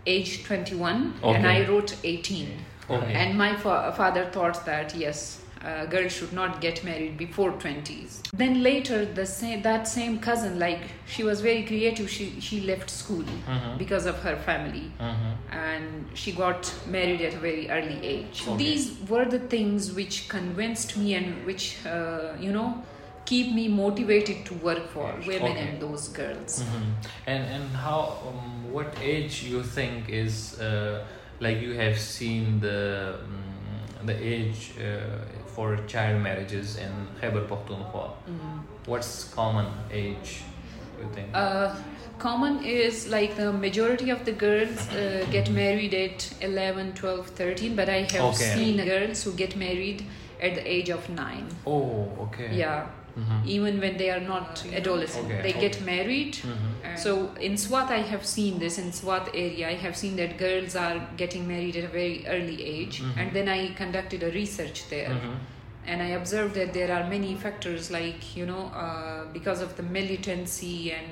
age 0.05 0.43
21 0.43 1.13
and 1.23 1.47
I 1.47 1.65
wrote 1.67 1.95
18. 2.03 2.47
Okay. 2.89 3.13
And 3.13 3.37
my 3.37 3.55
fa- 3.55 3.93
father 3.97 4.25
thought 4.35 4.65
that 4.65 4.93
yes, 4.95 5.39
a 5.65 5.87
girl 5.87 6.07
should 6.09 6.33
not 6.33 6.59
get 6.61 6.83
married 6.83 7.17
before 7.17 7.51
20s. 7.53 8.21
Then 8.33 8.61
later, 8.63 9.05
the 9.05 9.25
same 9.25 9.61
that 9.61 9.87
same 9.87 10.19
cousin, 10.19 10.59
like 10.59 10.81
she 11.07 11.23
was 11.23 11.41
very 11.41 11.63
creative. 11.63 12.09
She 12.09 12.39
she 12.41 12.61
left 12.61 12.89
school 12.89 13.23
Mhm. 13.47 13.77
because 13.77 14.05
of 14.05 14.17
her 14.27 14.35
family, 14.35 14.91
Mm-hmm. 14.99 15.33
and 15.67 16.05
she 16.13 16.31
got 16.31 16.71
married 16.87 17.21
at 17.21 17.33
a 17.35 17.39
very 17.49 17.69
early 17.69 17.99
age. 18.15 18.43
Okay. 18.47 18.57
These 18.57 18.91
were 19.09 19.25
the 19.25 19.39
things 19.39 19.91
which 19.93 20.27
convinced 20.29 20.97
me 20.97 21.13
and 21.15 21.45
which 21.45 21.65
uh, 21.85 22.33
you 22.39 22.51
know 22.51 22.69
keep 23.25 23.53
me 23.55 23.67
motivated 23.69 24.45
to 24.45 24.53
work 24.55 24.85
for 24.89 25.07
women 25.25 25.51
Okay. 25.51 25.67
and 25.67 25.81
those 25.81 26.09
girls. 26.09 26.61
Mm-hmm. 26.63 26.91
And 27.27 27.43
and 27.55 27.65
how 27.85 27.99
um, 28.27 28.73
what 28.73 28.89
age 29.01 29.43
you 29.51 29.63
think 29.63 30.09
is 30.09 30.59
uh, 30.59 31.05
like 31.39 31.61
you 31.61 31.73
have 31.83 31.97
seen 31.97 32.59
the 32.59 33.15
um, 33.23 34.05
the 34.05 34.15
age 34.35 34.71
uh, 34.77 35.42
for 35.55 35.77
child 35.87 36.21
marriages 36.21 36.77
in 36.77 36.91
Khyber 37.19 37.41
Pakhtunkhwa? 37.47 38.11
What's 38.85 39.25
common 39.33 39.67
age 39.91 40.41
you 40.99 41.07
think? 41.13 41.29
Uh, 41.33 41.75
common 42.19 42.63
is 42.63 43.07
like 43.09 43.35
the 43.35 43.51
majority 43.51 44.09
of 44.09 44.23
the 44.25 44.31
girls 44.31 44.87
uh, 44.89 45.25
get 45.31 45.49
married 45.51 45.93
at 45.93 46.33
11 46.41 46.93
12 46.93 47.27
13 47.27 47.75
but 47.75 47.89
i 47.89 48.01
have 48.01 48.21
Okay. 48.33 48.53
seen 48.55 48.85
girls 48.85 49.23
who 49.23 49.31
get 49.33 49.55
married 49.55 50.05
at 50.41 50.55
the 50.55 50.65
age 50.75 50.89
of 50.89 51.09
9 51.09 51.47
oh, 51.65 52.07
okay. 52.25 52.49
yeah 52.55 52.85
Mhm. 53.17 53.45
even 53.55 53.79
when 53.79 53.97
they 53.97 54.09
are 54.09 54.19
not 54.19 54.63
adolescent 54.79 55.25
Okay. 55.25 55.41
they 55.45 55.53
get 55.65 55.81
married 55.93 56.35
Mhm. 56.43 56.69
So 57.03 57.11
in 57.47 57.57
swat 57.57 57.89
i 57.91 58.01
have 58.13 58.25
seen 58.25 58.59
this 58.63 58.77
in 58.83 58.91
swat 58.99 59.29
area 59.33 59.69
i 59.69 59.75
have 59.85 59.95
seen 60.01 60.15
that 60.21 60.37
girls 60.37 60.75
are 60.85 60.97
getting 61.21 61.47
married 61.47 61.75
at 61.81 61.85
a 61.89 61.93
very 61.99 62.17
early 62.35 62.57
age 62.75 63.01
Mhm. 63.01 63.17
and 63.19 63.33
then 63.37 63.47
i 63.57 63.59
conducted 63.81 64.23
a 64.29 64.31
research 64.41 64.79
there 64.89 65.09
Mhm. 65.17 65.35
and 65.91 66.01
I 66.01 66.09
observed 66.21 66.53
that 66.59 66.69
there 66.79 66.91
are 66.97 67.05
many 67.13 67.31
factors 67.45 67.89
like 67.91 68.21
you 68.39 68.45
know 68.51 68.63
uh, 68.83 69.21
because 69.37 69.61
of 69.65 69.71
the 69.79 69.83
militancy 69.97 70.77
and 70.97 71.09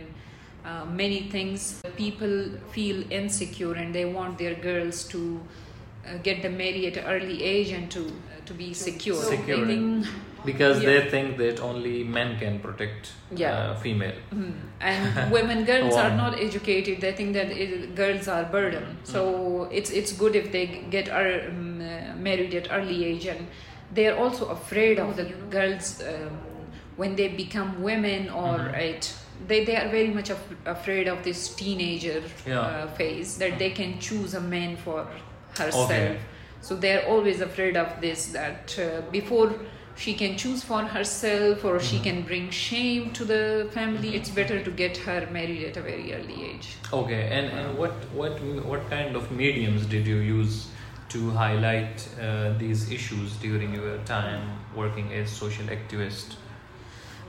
uh, 0.70 0.86
many 1.02 1.20
things 1.36 1.66
people 1.98 2.36
feel 2.76 2.98
insecure 3.20 3.74
and 3.82 3.94
they 3.98 4.06
want 4.06 4.38
their 4.44 4.56
girls 4.70 5.04
to 5.14 5.20
uh, 5.42 6.18
get 6.28 6.42
them 6.46 6.56
married 6.58 6.86
at 6.92 6.98
an 7.04 7.06
early 7.16 7.38
age 7.54 7.72
and 7.80 7.92
to 7.96 8.04
uh, 8.06 8.40
to 8.46 8.54
be 8.54 8.74
secure. 8.74 9.22
Secure. 9.36 9.64
I 9.66 9.68
think, 9.68 10.06
Because 10.46 10.82
Yeah. 10.82 10.90
they 10.90 11.10
think 11.10 11.38
that 11.38 11.60
only 11.62 12.04
men 12.04 12.38
can 12.40 12.60
protect 12.60 13.12
Yeah. 13.36 13.72
uh, 13.72 13.76
female. 13.76 14.16
hmm, 14.32 14.52
and 14.80 15.32
women 15.38 15.66
girls 15.66 15.96
are 15.96 16.10
not 16.16 16.40
educated. 16.40 17.02
They 17.02 17.12
think 17.12 17.34
that 17.34 17.52
it, 17.52 17.96
girls 17.96 18.28
are 18.28 18.44
burden. 18.46 18.98
So 19.04 19.68
it's 19.72 19.92
it's 19.92 20.12
good 20.12 20.36
if 20.36 20.52
they 20.52 20.66
get 20.90 21.10
are, 21.10 21.32
um, 21.50 21.82
uh, 21.82 22.16
married 22.18 22.54
at 22.56 22.68
early 22.72 23.06
age 23.06 23.26
and 23.28 23.48
they 23.94 24.08
are 24.08 24.18
also 24.18 24.46
afraid 24.50 25.00
of 25.00 25.16
the 25.16 25.26
girls 25.50 26.02
um, 26.02 26.38
when 26.98 27.16
they 27.16 27.28
become 27.28 27.82
women 27.84 28.30
or 28.30 28.56
it 28.76 29.14
they, 29.48 29.66
they 29.66 29.76
are 29.76 29.90
very 29.90 30.10
much 30.10 30.30
af- 30.30 30.56
afraid 30.66 31.08
of 31.08 31.24
this 31.24 31.50
teenager 31.56 32.22
Yeah. 32.48 32.60
uh, 32.60 32.88
phase 32.98 33.38
that 33.40 33.58
they 33.58 33.72
can 33.72 34.00
choose 34.00 34.34
a 34.38 34.40
man 34.42 34.78
for 34.78 35.08
herself 35.58 35.92
Okay. 35.92 36.18
so 36.62 36.76
they're 36.76 37.06
always 37.08 37.42
afraid 37.42 37.76
of 37.76 37.88
this 38.02 38.28
that 38.34 38.78
uh, 38.80 39.02
before 39.12 39.50
she 39.96 40.14
can 40.14 40.38
choose 40.38 40.64
for 40.64 40.82
herself 40.84 41.64
or 41.64 41.80
she 41.80 42.00
can 42.00 42.24
bring 42.24 42.50
shame 42.50 43.12
to 43.12 43.26
the 43.26 43.70
family. 43.72 44.16
It's 44.16 44.30
better 44.30 44.64
to 44.64 44.72
get 44.72 44.98
her 44.98 45.28
married 45.32 45.64
at 45.64 45.78
a 45.78 45.82
very 45.82 46.14
early 46.14 46.46
age. 46.46 46.76
Okay, 46.92 47.30
and, 47.32 47.48
and 47.58 47.78
what 47.78 47.94
what 48.14 48.42
what 48.66 48.90
kind 48.90 49.16
of 49.16 49.32
mediums 49.32 49.86
did 49.86 50.08
you 50.08 50.18
use 50.18 50.68
to 51.10 51.30
highlight 51.32 52.08
uh, 52.20 52.54
these 52.58 52.92
issues 52.92 53.36
during 53.38 53.74
your 53.74 53.98
time 54.00 54.60
working 54.76 55.12
as 55.14 55.30
social 55.30 55.66
activist? 55.66 56.36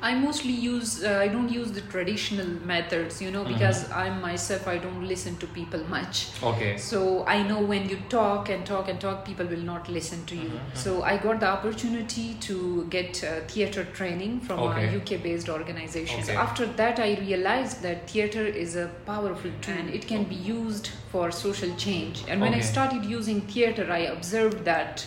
I 0.03 0.15
mostly 0.17 0.51
use 0.53 1.05
uh, 1.05 1.21
I 1.23 1.29
don't 1.29 1.49
use 1.49 1.71
the 1.71 1.81
traditional 1.83 2.47
methods, 2.67 3.23
you 3.23 3.31
know, 3.31 3.45
because 3.45 3.89
I'm 3.93 4.21
myself 4.21 4.67
I 4.67 4.79
don't 4.79 5.07
listen 5.07 5.37
to 5.37 5.47
people 5.47 5.85
much. 5.85 6.29
Okay. 6.43 6.77
So 6.77 7.25
I 7.27 7.43
know 7.43 7.61
when 7.61 7.89
you 7.89 7.99
talk 8.09 8.49
and 8.49 8.67
talk 8.67 8.89
and 8.89 9.01
talk, 9.01 9.25
people 9.25 9.47
will 9.47 9.67
not 9.73 9.89
listen 9.89 10.25
to 10.27 10.35
you. 10.37 10.61
So 10.75 11.03
I 11.05 11.17
got 11.19 11.39
the 11.39 11.47
opportunity 11.49 12.35
to 12.49 12.87
get 12.91 13.23
uh, 13.23 13.41
theater 13.47 13.85
training 13.85 14.41
from 14.41 14.59
Okay. 14.61 14.89
a 14.93 14.97
UK-based 14.97 15.49
organization. 15.49 16.23
So 16.25 16.33
Okay. 16.33 16.43
after 16.43 16.67
that, 16.67 16.99
I 16.99 17.15
realized 17.21 17.83
that 17.83 18.11
theater 18.11 18.45
is 18.45 18.75
a 18.75 18.89
powerful 19.07 19.53
tool 19.61 19.75
and 19.75 19.89
it 19.91 20.09
can 20.09 20.25
be 20.25 20.35
used 20.35 20.89
for 21.13 21.31
social 21.31 21.73
change. 21.77 22.25
And 22.29 22.41
when 22.41 22.55
I 22.55 22.61
started 22.61 23.05
using 23.05 23.43
theater, 23.43 23.87
I 23.91 24.01
observed 24.17 24.65
that 24.65 25.07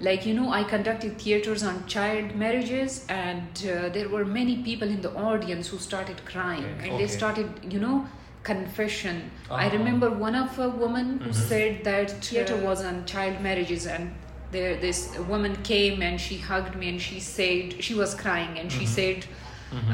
like 0.00 0.24
you 0.26 0.32
know 0.34 0.50
i 0.58 0.62
conducted 0.64 1.18
theaters 1.18 1.62
on 1.62 1.84
child 1.86 2.34
marriages 2.34 3.04
and 3.08 3.64
uh, 3.72 3.88
there 3.96 4.08
were 4.08 4.24
many 4.24 4.56
people 4.68 4.88
in 4.88 5.00
the 5.02 5.12
audience 5.14 5.68
who 5.68 5.78
started 5.78 6.24
crying 6.24 6.64
Okay. 6.76 6.88
and 6.88 6.98
they 7.00 7.06
started 7.06 7.48
you 7.74 7.80
know 7.86 7.96
confession 8.42 9.16
i 9.50 9.66
Uh-huh. 9.66 9.76
remember 9.78 10.08
one 10.26 10.34
of 10.44 10.58
a 10.66 10.68
woman 10.82 11.06
who 11.24 11.30
Mhm. 11.30 11.42
said 11.50 11.84
that 11.90 12.10
theater 12.28 12.56
was 12.68 12.82
on 12.90 13.04
child 13.14 13.40
marriages 13.48 13.86
and 13.96 14.14
there 14.54 14.74
this 14.86 15.00
woman 15.32 15.52
came 15.72 16.02
and 16.06 16.20
she 16.26 16.36
hugged 16.50 16.74
me 16.82 16.88
and 16.92 17.00
she 17.08 17.18
said 17.26 17.74
she 17.88 17.94
was 18.02 18.14
crying 18.22 18.58
and 18.62 18.72
she 18.78 18.86
said 18.98 19.26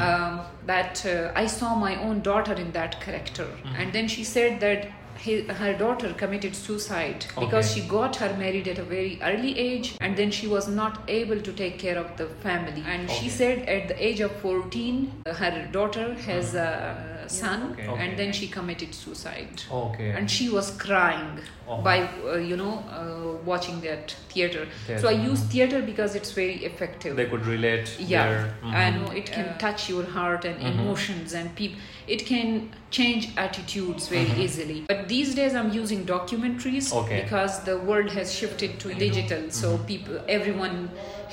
um, 0.04 0.40
that 0.70 1.02
uh, 1.06 1.42
I 1.42 1.46
saw 1.46 1.75
my 1.75 1.94
own 2.06 2.20
daughter 2.28 2.54
in 2.64 2.70
that 2.72 2.94
character. 3.04 3.46
And 3.80 3.92
then 3.96 4.08
she 4.14 4.25
said 4.25 4.60
that 4.60 4.88
he, 5.18 5.42
her 5.42 5.73
daughter 5.76 6.12
committed 6.14 6.54
suicide 6.54 7.26
because 7.38 7.70
Okay. 7.70 7.80
she 7.82 7.88
got 7.88 8.16
her 8.16 8.35
married 8.37 8.68
at 8.68 8.78
a 8.78 8.82
very 8.85 9.18
early 9.23 9.58
age 9.58 9.96
and 10.00 10.16
then 10.16 10.30
she 10.30 10.46
was 10.46 10.68
not 10.68 11.02
able 11.08 11.40
to 11.40 11.52
take 11.52 11.78
care 11.78 11.99
of 11.99 12.16
the 12.16 12.26
family. 12.46 12.82
And 12.87 13.11
she 13.11 13.28
said 13.28 13.68
at 13.68 13.88
the 13.88 13.96
age 14.04 14.20
of 14.20 14.32
14, 14.37 15.12
uh, 15.26 15.35
her 15.35 15.68
daughter 15.73 16.14
has 16.14 16.54
a 16.54 17.25
son 17.28 17.73
Okay. 17.73 17.87
Okay. 17.88 18.02
and 18.02 18.18
then 18.18 18.32
she 18.32 18.46
committed 18.46 18.94
suicide. 18.94 19.62
Okay. 19.70 20.11
And 20.11 20.30
she 20.30 20.49
was 20.49 20.70
crying 20.73 21.40
Oh. 21.68 21.82
by, 21.82 22.08
uh, 22.25 22.37
you 22.37 22.56
know, 22.56 22.75
uh, 22.88 23.44
watching 23.44 23.80
that 23.80 24.14
theater. 24.28 24.66
Theater, 24.87 25.00
So 25.02 25.08
I 25.08 25.12
use 25.30 25.40
mhm. 25.40 25.49
theater 25.50 25.82
because 25.82 26.14
it's 26.14 26.30
very 26.30 26.64
effective 26.64 27.16
they 27.16 27.26
could 27.26 27.44
relate. 27.46 27.96
yeah 27.99 28.28
Their, 28.28 28.54
mhm. 28.62 28.75
and 28.75 29.12
it 29.20 29.32
can 29.32 29.58
touch 29.58 29.88
your 29.88 30.04
heart 30.04 30.44
and 30.44 30.56
Mhm. 30.61 30.70
emotions 30.78 31.35
and 31.35 31.52
people 31.56 31.80
it 32.06 32.25
can 32.25 32.70
change 32.96 33.24
attitudes 33.44 34.08
very 34.08 34.30
Mhm. 34.32 34.42
easily 34.44 34.78
but 34.90 35.00
these 35.12 35.30
days 35.38 35.54
i'm 35.60 35.70
using 35.82 36.00
documentaries 36.10 36.86
Okay. 37.00 37.18
because 37.22 37.54
the 37.68 37.76
world 37.88 38.10
has 38.18 38.32
shifted 38.40 38.78
to 38.84 38.94
digital 39.06 39.42
so 39.60 39.68
Mhm. 39.76 39.86
people 39.92 40.16
everyone 40.38 40.76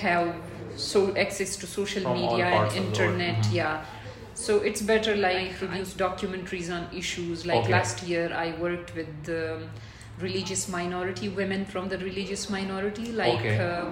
have 0.05 0.27
so 0.75 0.99
access 1.25 1.55
to 1.61 1.67
social 1.79 2.03
From 2.03 2.13
media 2.21 2.45
and 2.55 2.71
the 2.71 2.77
internet 2.85 3.41
Mhm. 3.43 3.53
yeah 3.59 3.75
so 4.45 4.53
it's 4.69 4.81
better 4.93 5.15
like 5.15 5.49
produce 5.61 5.91
documentaries 6.05 6.69
on 6.77 6.83
issues 7.01 7.45
like 7.45 7.59
Okay. 7.59 7.71
last 7.77 7.97
year 8.11 8.25
i 8.45 8.47
worked 8.65 8.91
with 8.99 9.13
um, 9.41 9.69
religious 10.27 10.63
minority 10.77 11.27
women 11.41 11.65
from 11.73 11.89
the 11.93 11.97
religious 12.09 12.43
minority 12.57 13.07
like 13.23 13.39
Okay. 13.39 13.57
uh, 13.69 13.85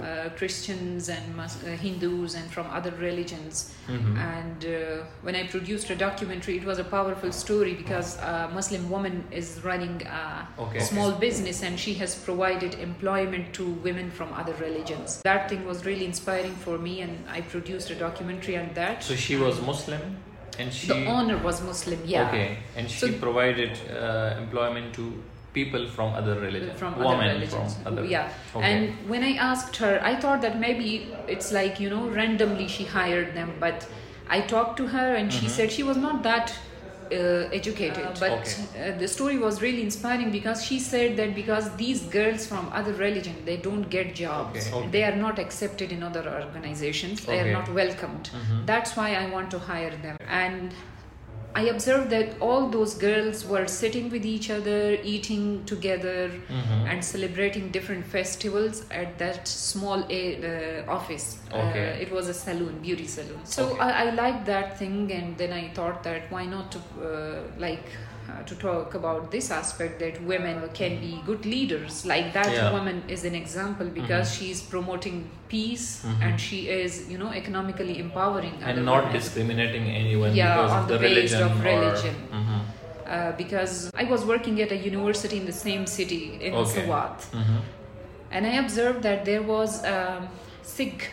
uh, 0.00 0.28
Christians 0.36 1.08
and 1.08 1.36
Mus- 1.36 1.62
uh, 1.64 1.70
Hindus 1.70 2.34
and 2.34 2.50
from 2.50 2.66
other 2.70 2.90
religions. 3.00 3.72
Mhm. 3.88 4.16
And 4.18 4.64
uh, 4.64 5.04
when 5.22 5.34
I 5.34 5.46
produced 5.46 5.90
a 5.90 5.96
documentary, 5.96 6.56
it 6.56 6.64
was 6.64 6.78
a 6.78 6.84
powerful 6.84 7.32
story 7.32 7.74
because 7.74 8.18
a 8.18 8.50
Muslim 8.52 8.90
woman 8.90 9.24
is 9.30 9.60
running 9.64 10.02
a 10.06 10.46
Okay. 10.58 10.80
small 10.80 11.12
business 11.12 11.62
and 11.62 11.78
she 11.78 11.94
has 11.94 12.14
provided 12.14 12.74
employment 12.74 13.52
to 13.54 13.64
women 13.84 14.10
from 14.10 14.32
other 14.32 14.54
religions. 14.54 15.22
That 15.22 15.48
thing 15.48 15.64
was 15.66 15.84
really 15.86 16.04
inspiring 16.04 16.54
for 16.56 16.78
me, 16.78 17.00
and 17.02 17.12
I 17.28 17.40
produced 17.40 17.90
a 17.90 17.94
documentary 17.94 18.56
on 18.58 18.70
that. 18.74 19.02
So 19.02 19.14
she 19.16 19.36
was 19.36 19.60
Muslim, 19.62 20.00
and 20.58 20.72
she. 20.72 20.88
the 20.88 21.06
owner 21.06 21.38
was 21.38 21.62
Muslim, 21.62 22.00
yeah. 22.04 22.28
Okay, 22.28 22.58
and 22.76 22.90
she 22.90 23.06
So- 23.12 23.18
provided 23.18 23.70
uh, 23.90 24.36
employment 24.42 24.94
to 24.94 25.22
people 25.56 25.88
from 25.96 26.12
other 26.20 26.34
religions. 26.46 26.78
from 26.82 26.92
Women 26.98 27.14
other 27.28 27.34
religions. 27.34 27.74
from 27.82 27.92
other. 27.92 28.04
Yeah. 28.04 28.28
Okay. 28.54 28.66
And 28.70 29.10
when 29.12 29.22
I 29.30 29.32
asked 29.50 29.76
her, 29.84 29.92
I 30.12 30.14
thought 30.22 30.40
that 30.46 30.58
maybe 30.66 30.88
it's 31.36 31.50
like, 31.60 31.80
you 31.84 31.90
know, 31.94 32.04
randomly 32.20 32.68
she 32.76 32.84
hired 32.84 33.34
them. 33.40 33.52
But 33.66 33.86
I 34.38 34.40
talked 34.54 34.76
to 34.82 34.86
her 34.96 35.08
and 35.20 35.32
she 35.40 35.46
Mhm. 35.46 35.56
said 35.58 35.72
she 35.80 35.84
was 35.92 35.96
not 36.08 36.22
that 36.30 36.56
uh, 37.16 37.16
educated. 37.56 38.06
but 38.22 38.32
Okay. 38.36 38.62
uh, 38.84 38.98
the 39.02 39.06
story 39.10 39.36
was 39.42 39.58
really 39.64 39.82
inspiring 39.88 40.30
because 40.36 40.62
she 40.68 40.78
said 40.86 41.10
that 41.18 41.34
because 41.36 41.68
these 41.82 42.00
girls 42.14 42.46
from 42.52 42.64
other 42.80 42.94
religion, 43.02 43.36
they 43.50 43.56
don't 43.66 43.86
get 43.96 44.08
jobs. 44.20 44.62
Okay, 44.66 44.76
okay. 44.78 44.88
They 44.96 45.02
are 45.10 45.14
not 45.20 45.38
accepted 45.44 45.92
in 45.96 46.02
other 46.08 46.24
organizations. 46.40 47.24
They 47.28 47.38
are 47.44 47.52
not 47.58 47.68
welcomed. 47.80 48.30
Mhm. 48.38 48.66
That's 48.72 48.96
why 48.98 49.08
I 49.22 49.24
want 49.36 49.52
to 49.56 49.60
hire 49.70 49.94
them. 50.06 50.16
And 50.46 50.74
I 51.58 51.62
observed 51.72 52.10
that 52.10 52.28
all 52.46 52.68
those 52.68 52.94
girls 53.02 53.44
were 53.52 53.66
sitting 53.66 54.10
with 54.14 54.24
each 54.30 54.48
other, 54.56 54.80
eating 55.12 55.44
together, 55.72 56.18
Mhm. 56.56 56.80
and 56.90 57.04
celebrating 57.12 57.70
different 57.76 58.04
festivals 58.16 58.82
at 59.02 59.16
that 59.22 59.48
small 59.48 60.00
uh, 60.18 60.96
office. 60.98 61.26
Okay. 61.62 61.86
Uh, 61.92 62.02
it 62.04 62.10
was 62.16 62.28
a 62.28 62.34
saloon, 62.34 62.74
beauty 62.88 63.06
salon. 63.06 63.40
So 63.44 63.62
Okay. 63.70 63.80
I, 63.88 63.90
I 64.06 64.10
liked 64.22 64.44
that 64.54 64.78
thing, 64.82 64.98
and 65.20 65.38
then 65.38 65.52
I 65.62 65.64
thought 65.78 66.02
that 66.08 66.30
why 66.36 66.44
not 66.56 66.66
to 66.76 66.78
uh, 66.78 67.40
like. 67.68 67.88
Uh, 68.28 68.42
to 68.42 68.54
talk 68.56 68.94
about 68.94 69.30
this 69.30 69.50
aspect 69.52 70.00
that 70.00 70.20
women 70.24 70.56
can 70.74 70.98
be 71.00 71.20
good 71.24 71.44
leaders 71.46 72.04
like 72.04 72.32
that 72.32 72.50
Yeah. 72.52 72.72
woman 72.72 72.96
is 73.08 73.24
an 73.24 73.36
example 73.36 73.86
because 73.98 74.34
she's 74.36 74.60
promoting 74.72 75.16
peace 75.52 75.86
Mhm. 76.04 76.22
and 76.24 76.40
she 76.46 76.58
is 76.78 76.92
you 77.12 77.18
know 77.22 77.30
economically 77.40 77.94
empowering 78.04 78.54
and 78.64 78.84
not 78.84 79.04
women. 79.04 79.12
discriminating 79.18 79.84
anyone 80.02 80.34
Yeah, 80.34 80.56
because 80.56 80.72
on 80.72 80.82
of 80.82 80.88
the 80.88 80.98
the 80.98 81.04
religion. 81.08 81.42
of 81.48 81.60
or- 81.60 81.68
religion. 81.72 82.14
Mhm. 82.38 82.60
uh, 83.14 83.32
because 83.42 83.74
I 84.02 84.04
was 84.14 84.24
working 84.32 84.60
at 84.64 84.72
a 84.72 84.80
university 84.92 85.36
in 85.42 85.46
the 85.52 85.58
same 85.66 85.84
city 85.98 86.22
in 86.46 86.52
Okay. 86.62 86.84
Swat, 86.84 87.18
Mhm. 87.32 87.60
and 88.32 88.42
I 88.52 88.54
observed 88.64 89.02
that 89.08 89.24
there 89.24 89.42
was 89.54 89.70
a 89.84 89.98
Sikh 90.76 91.10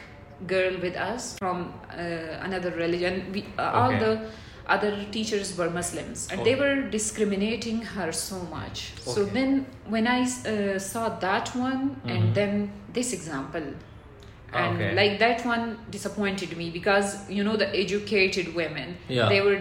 girl 0.54 0.74
with 0.86 0.96
us 1.12 1.36
from 1.42 1.58
uh, 1.92 2.48
another 2.48 2.72
religion. 2.86 3.14
We, 3.36 3.42
uh, 3.60 3.80
All 3.82 3.92
the 4.06 4.14
other 4.68 5.06
teachers 5.12 5.58
were 5.58 5.70
Muslims, 5.70 6.28
and 6.32 6.46
they 6.46 6.56
were 6.56 6.82
discriminating 6.82 7.82
her 7.82 8.12
so 8.12 8.40
much. 8.44 8.94
So 9.02 9.26
then, 9.26 9.66
when 9.88 10.08
I 10.08 10.22
uh, 10.24 10.80
saw 10.80 11.10
that 11.20 11.56
one, 11.56 11.96
Mhm. 12.06 12.12
and 12.16 12.36
then 12.36 12.72
this 12.94 13.14
example. 13.14 13.64
And 14.54 14.76
Okay. 14.76 14.94
like 14.96 15.18
that 15.20 15.44
one 15.46 15.78
disappointed 15.90 16.56
me 16.56 16.70
because 16.70 17.28
you 17.28 17.44
know 17.44 17.56
the 17.58 17.70
educated 17.76 18.54
women 18.54 18.98
Yeah. 19.10 19.28
they 19.28 19.42
were 19.42 19.58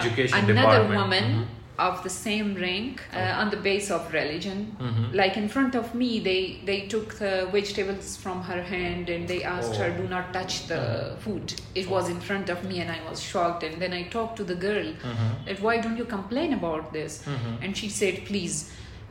education 0.00 0.38
another 0.38 0.84
department. 0.84 1.00
woman 1.00 1.24
Mhm. 1.24 1.59
Of 1.86 2.02
the 2.06 2.10
same 2.10 2.48
rank 2.64 3.00
uh, 3.14 3.40
on 3.40 3.50
the 3.54 3.56
base 3.68 3.88
of 3.96 4.02
religion 4.12 4.58
Mhm. 4.86 5.04
like 5.20 5.36
in 5.42 5.48
front 5.54 5.74
of 5.80 5.86
me 6.00 6.08
they 6.28 6.40
they 6.70 6.80
took 6.94 7.08
the 7.22 7.32
vegetables 7.56 8.08
from 8.24 8.42
her 8.50 8.60
hand 8.72 9.08
and 9.14 9.22
they 9.32 9.40
asked 9.54 9.76
her 9.82 9.88
Oh. 9.92 9.98
do 10.02 10.06
not 10.14 10.26
touch 10.38 10.54
the 10.72 10.80
food 11.24 11.54
it 11.82 11.86
was 11.94 12.08
in 12.14 12.20
front 12.28 12.48
of 12.54 12.58
me 12.70 12.76
and 12.82 12.90
i 12.98 13.00
was 13.08 13.18
shocked 13.30 13.62
and 13.68 13.74
then 13.84 13.92
i 14.00 14.02
talked 14.16 14.36
to 14.42 14.44
the 14.52 14.58
girl 14.68 14.88
Mhm. 15.12 15.30
that 15.48 15.58
why 15.68 15.74
don't 15.84 15.98
you 16.02 16.08
complain 16.18 16.50
about 16.60 16.92
this 16.98 17.12
Mhm. 17.34 17.52
and 17.64 17.76
she 17.82 17.88
said 18.00 18.14
please 18.30 18.56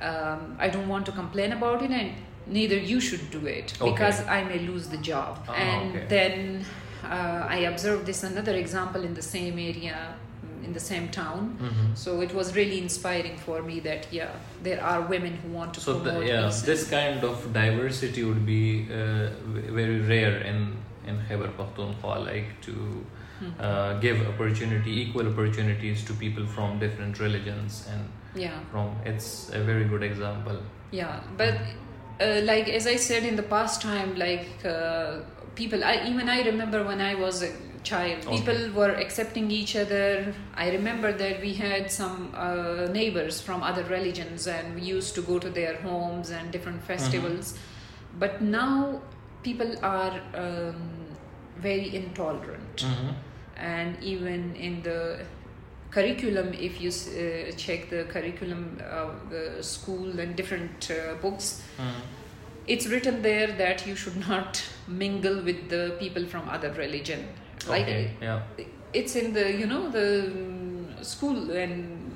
um, 0.10 0.42
i 0.66 0.70
don't 0.74 0.90
want 0.96 1.06
to 1.12 1.14
complain 1.22 1.52
about 1.60 1.82
it 1.88 1.92
and 2.02 2.10
neither 2.60 2.78
you 2.92 3.00
should 3.08 3.26
do 3.38 3.42
it 3.58 3.68
Okay. 3.82 3.92
because 3.92 4.18
i 4.38 4.40
may 4.52 4.60
lose 4.72 4.86
the 4.96 5.02
job 5.12 5.34
Ah, 5.48 5.56
and 5.68 5.90
okay. 5.96 6.06
then 6.16 6.34
uh, 7.16 7.56
i 7.58 7.60
observed 7.74 8.04
this 8.12 8.22
another 8.32 8.56
example 8.66 9.02
in 9.10 9.14
the 9.22 9.26
same 9.36 9.58
area 9.72 9.98
in 10.66 10.74
the 10.74 10.80
same 10.80 11.08
town 11.10 11.42
Mhm. 11.62 11.96
so 12.04 12.22
it 12.26 12.34
was 12.40 12.56
really 12.56 12.80
inspiring 12.88 13.38
for 13.46 13.62
me 13.70 13.80
that 13.88 14.08
yeah 14.20 14.32
there 14.68 14.82
are 14.92 15.00
women 15.14 15.34
who 15.44 15.50
want 15.60 15.74
to 15.74 15.82
So 15.88 15.94
the, 16.08 16.14
yeah, 16.32 16.50
this 16.72 16.84
kind 16.90 17.24
of 17.30 17.48
diversity 17.54 18.24
would 18.30 18.46
be 18.46 18.64
uh, 18.92 19.30
very 19.80 20.00
rare 20.14 20.38
in 20.52 20.60
in 21.10 21.18
Khyber 21.28 21.50
Pakhtunkhwa, 21.60 22.16
like 22.32 22.50
to 22.68 22.74
Hmm. 23.40 23.52
uh, 23.66 23.94
give 24.06 24.18
opportunity, 24.30 24.94
equal 25.02 25.28
opportunities 25.34 26.02
to 26.08 26.14
people 26.24 26.46
from 26.56 26.80
different 26.80 27.20
religions, 27.26 27.78
and 27.92 28.42
yeah 28.46 28.58
from 28.72 28.90
it's 29.12 29.30
a 29.60 29.62
very 29.72 29.86
good 29.94 30.04
example. 30.12 30.58
yeah 30.92 31.16
but 31.40 31.56
uh, 32.26 32.42
like 32.50 32.68
as 32.78 32.86
i 32.92 32.96
said 33.08 33.24
in 33.30 33.36
the 33.40 33.46
past 33.56 33.82
time 33.82 34.10
like 34.22 34.66
uh, 34.66 35.20
people 35.56 35.84
I, 35.84 36.04
even 36.08 36.30
i 36.30 36.42
remember 36.42 36.84
when 36.84 37.02
i 37.02 37.16
was 37.16 37.44
a 37.44 37.52
child 37.84 38.26
Okay. 38.28 38.38
people 38.38 38.72
were 38.74 38.92
accepting 39.04 39.50
each 39.52 39.76
other 39.76 40.34
i 40.56 40.70
remember 40.70 41.12
that 41.14 41.42
we 41.42 41.54
had 41.54 41.90
some 41.92 42.34
uh, 42.36 42.88
neighbors 42.92 43.40
from 43.42 43.64
other 43.64 43.84
religions 43.86 44.48
and 44.48 44.76
we 44.76 44.82
used 44.82 45.16
to 45.16 45.22
go 45.22 45.40
to 45.40 45.50
their 45.50 45.76
homes 45.78 46.30
and 46.30 46.52
different 46.52 46.84
festivals 46.84 47.58
but 48.20 48.42
now 48.42 49.02
people 49.44 49.72
are 49.84 50.20
um, 50.36 50.76
very 51.58 51.96
intolerant 51.96 52.84
Mhm. 52.84 53.14
and 53.58 54.04
even 54.04 54.56
in 54.56 54.82
the 54.84 55.20
curriculum 55.92 56.54
if 56.54 56.80
you 56.82 56.90
uh, 56.90 57.52
check 57.56 57.90
the 57.90 58.04
curriculum 58.14 58.78
of 58.92 59.30
the 59.30 59.64
school 59.64 60.20
and 60.20 60.36
different 60.36 60.92
uh, 60.92 61.16
books 61.22 61.62
Mhm. 61.80 62.02
It's 62.68 62.88
written 62.88 63.22
there 63.22 63.48
that 63.64 63.86
you 63.88 63.96
should 63.96 64.18
not 64.28 64.62
mingle 64.88 65.42
with 65.44 65.70
the 65.70 65.96
people 66.00 66.26
from 66.26 66.48
other 66.50 66.72
religion 66.74 67.28
like 67.68 67.84
Okay, 67.84 68.12
yeah. 68.22 68.42
it's 68.94 69.16
in 69.16 69.34
the 69.34 69.46
you 69.62 69.66
know 69.68 69.90
the 69.90 70.06
mm, 70.32 71.04
school 71.04 71.52
and 71.52 72.14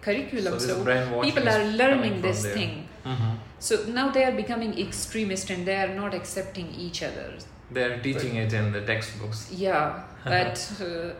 curriculum 0.00 0.58
So 0.58 0.66
so, 0.84 1.20
people 1.22 1.48
are 1.48 1.64
learning 1.80 2.20
this 2.22 2.42
there. 2.42 2.54
thing 2.54 2.72
Mhm. 3.04 3.32
so 3.58 3.74
now 3.98 4.06
they 4.10 4.24
are 4.24 4.36
becoming 4.42 4.72
extremist 4.86 5.50
and 5.50 5.66
they 5.66 5.76
are 5.84 5.94
not 6.02 6.14
accepting 6.20 6.68
each 6.86 7.02
other 7.08 7.28
They 7.74 7.82
are 7.88 7.98
teaching 8.06 8.34
it 8.42 8.52
in 8.60 8.72
the 8.76 8.80
textbooks. 8.92 9.40
yeah 9.64 10.02
but 10.34 10.72
uh, 10.82 11.12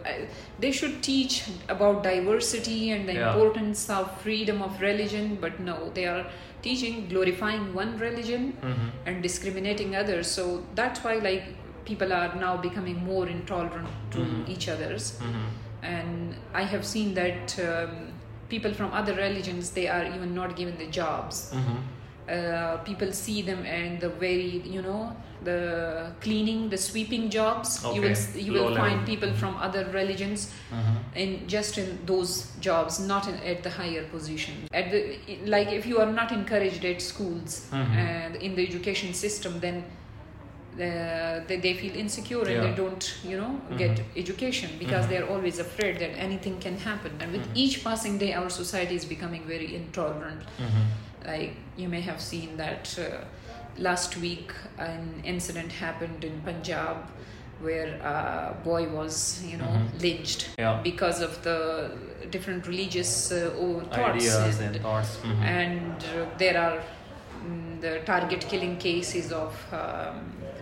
they 0.58 0.70
should 0.72 1.02
teach 1.02 1.44
about 1.68 2.02
diversity 2.02 2.90
and 2.90 3.08
the 3.08 3.14
Yeah. 3.14 3.28
importance 3.28 3.88
of 3.98 4.10
freedom 4.24 4.60
of 4.62 4.80
religion 4.80 5.38
but 5.40 5.58
no 5.60 5.76
they 5.94 6.06
are 6.06 6.26
teaching 6.62 7.08
glorifying 7.12 7.64
one 7.74 7.96
religion 7.98 8.42
Mhm. 8.62 8.90
and 9.06 9.22
discriminating 9.28 9.96
others 10.02 10.26
so 10.38 10.44
that's 10.74 11.02
why 11.04 11.14
like 11.28 11.44
people 11.90 12.12
are 12.12 12.34
now 12.44 12.56
becoming 12.68 12.98
more 13.12 13.26
intolerant 13.36 13.88
to 14.16 14.18
Mhm. 14.18 14.48
each 14.54 14.68
others 14.74 15.04
Mhm. 15.28 15.46
and 15.94 16.34
i 16.62 16.64
have 16.74 16.84
seen 16.92 17.14
that 17.20 17.56
um, 17.68 17.94
people 18.52 18.72
from 18.82 18.92
other 19.00 19.14
religions 19.14 19.70
they 19.78 19.86
are 19.96 20.04
even 20.14 20.34
not 20.40 20.54
given 20.60 20.76
the 20.84 20.90
jobs 21.00 21.40
Mhm. 21.60 21.78
uh, 22.36 22.76
people 22.88 23.10
see 23.24 23.40
them 23.50 23.64
and 23.78 24.00
the 24.06 24.10
very 24.26 24.50
you 24.76 24.82
know 24.88 25.00
the 25.44 26.12
cleaning 26.20 26.68
the 26.68 26.76
sweeping 26.76 27.30
jobs 27.30 27.82
you 27.94 28.00
will 28.02 28.10
Okay. 28.16 28.40
you 28.46 28.52
will 28.52 28.74
find 28.76 29.06
people 29.06 29.32
from 29.42 29.56
other 29.66 29.84
religions 30.00 30.40
Mhm. 30.70 30.96
in 31.22 31.30
just 31.54 31.78
in 31.78 31.88
those 32.06 32.32
jobs 32.60 32.98
not 33.12 33.26
in, 33.30 33.36
at 33.52 33.62
the 33.62 33.70
higher 33.70 34.04
position 34.16 34.54
at 34.72 34.90
the 34.90 35.00
like 35.54 35.72
if 35.78 35.86
you 35.86 35.98
are 35.98 36.12
not 36.20 36.30
encouraged 36.40 36.84
at 36.84 37.00
schools 37.12 37.66
Mhm. 37.72 37.96
and 38.08 38.36
in 38.36 38.54
the 38.54 38.64
education 38.70 39.14
system 39.14 39.58
then 39.60 39.82
uh, 40.74 41.40
they, 41.48 41.56
they 41.64 41.74
feel 41.74 41.94
insecure 41.96 42.44
and 42.46 42.62
they 42.64 42.74
don't 42.82 43.14
you 43.24 43.36
know 43.36 43.52
get 43.76 43.96
Mhm. 43.98 44.04
education 44.24 44.70
because 44.78 45.04
Mhm. 45.06 45.10
they're 45.10 45.28
always 45.34 45.58
afraid 45.58 45.98
that 45.98 46.12
anything 46.26 46.56
can 46.60 46.76
happen 46.78 47.12
and 47.20 47.32
with 47.32 47.46
each 47.54 47.82
passing 47.84 48.18
day 48.18 48.32
our 48.34 48.50
society 48.50 48.94
is 48.94 49.04
becoming 49.04 49.42
very 49.54 49.74
intolerant 49.74 50.42
like 51.26 51.52
you 51.76 51.88
may 51.88 52.00
have 52.00 52.20
seen 52.20 52.56
that 52.56 52.84
uh, 52.98 53.04
last 53.78 54.16
week 54.16 54.52
an 54.78 55.22
incident 55.24 55.72
happened 55.72 56.24
in 56.24 56.40
punjab 56.48 56.96
where 57.62 57.90
a 58.12 58.54
boy 58.64 58.82
was 58.98 59.42
you 59.50 59.56
know 59.62 59.72
Mhm. 59.78 60.02
lynched 60.04 60.42
Yeah. 60.58 60.80
because 60.90 61.20
of 61.28 61.32
the 61.48 61.58
different 62.34 62.66
religious 62.72 63.12
uh, 63.32 63.50
thoughts 63.96 64.24
Ideas 64.24 64.60
and 64.66 64.76
thoughts. 64.86 65.12
Mhm. 65.24 65.42
and 65.60 65.96
uh, 66.04 66.26
there 66.42 66.56
are 66.64 66.78
mm, 67.44 67.80
the 67.84 67.92
target 68.12 68.42
killing 68.52 68.76
cases 68.88 69.26
of 69.32 69.52
um, 69.80 70.16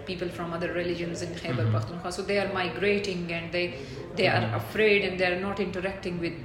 people 0.06 0.28
from 0.36 0.52
other 0.56 0.70
religions 0.82 1.22
in 1.26 1.32
Khyber 1.40 1.64
Mhm. 1.66 1.72
Pakhtunkhwa 1.76 2.10
so 2.18 2.22
they 2.30 2.38
are 2.44 2.50
migrating 2.62 3.22
and 3.38 3.52
they 3.56 3.66
they 4.20 4.28
are 4.36 4.44
Mhm. 4.46 4.56
afraid 4.62 5.00
and 5.08 5.14
they 5.20 5.28
are 5.32 5.40
not 5.48 5.58
interacting 5.68 6.16
with 6.26 6.40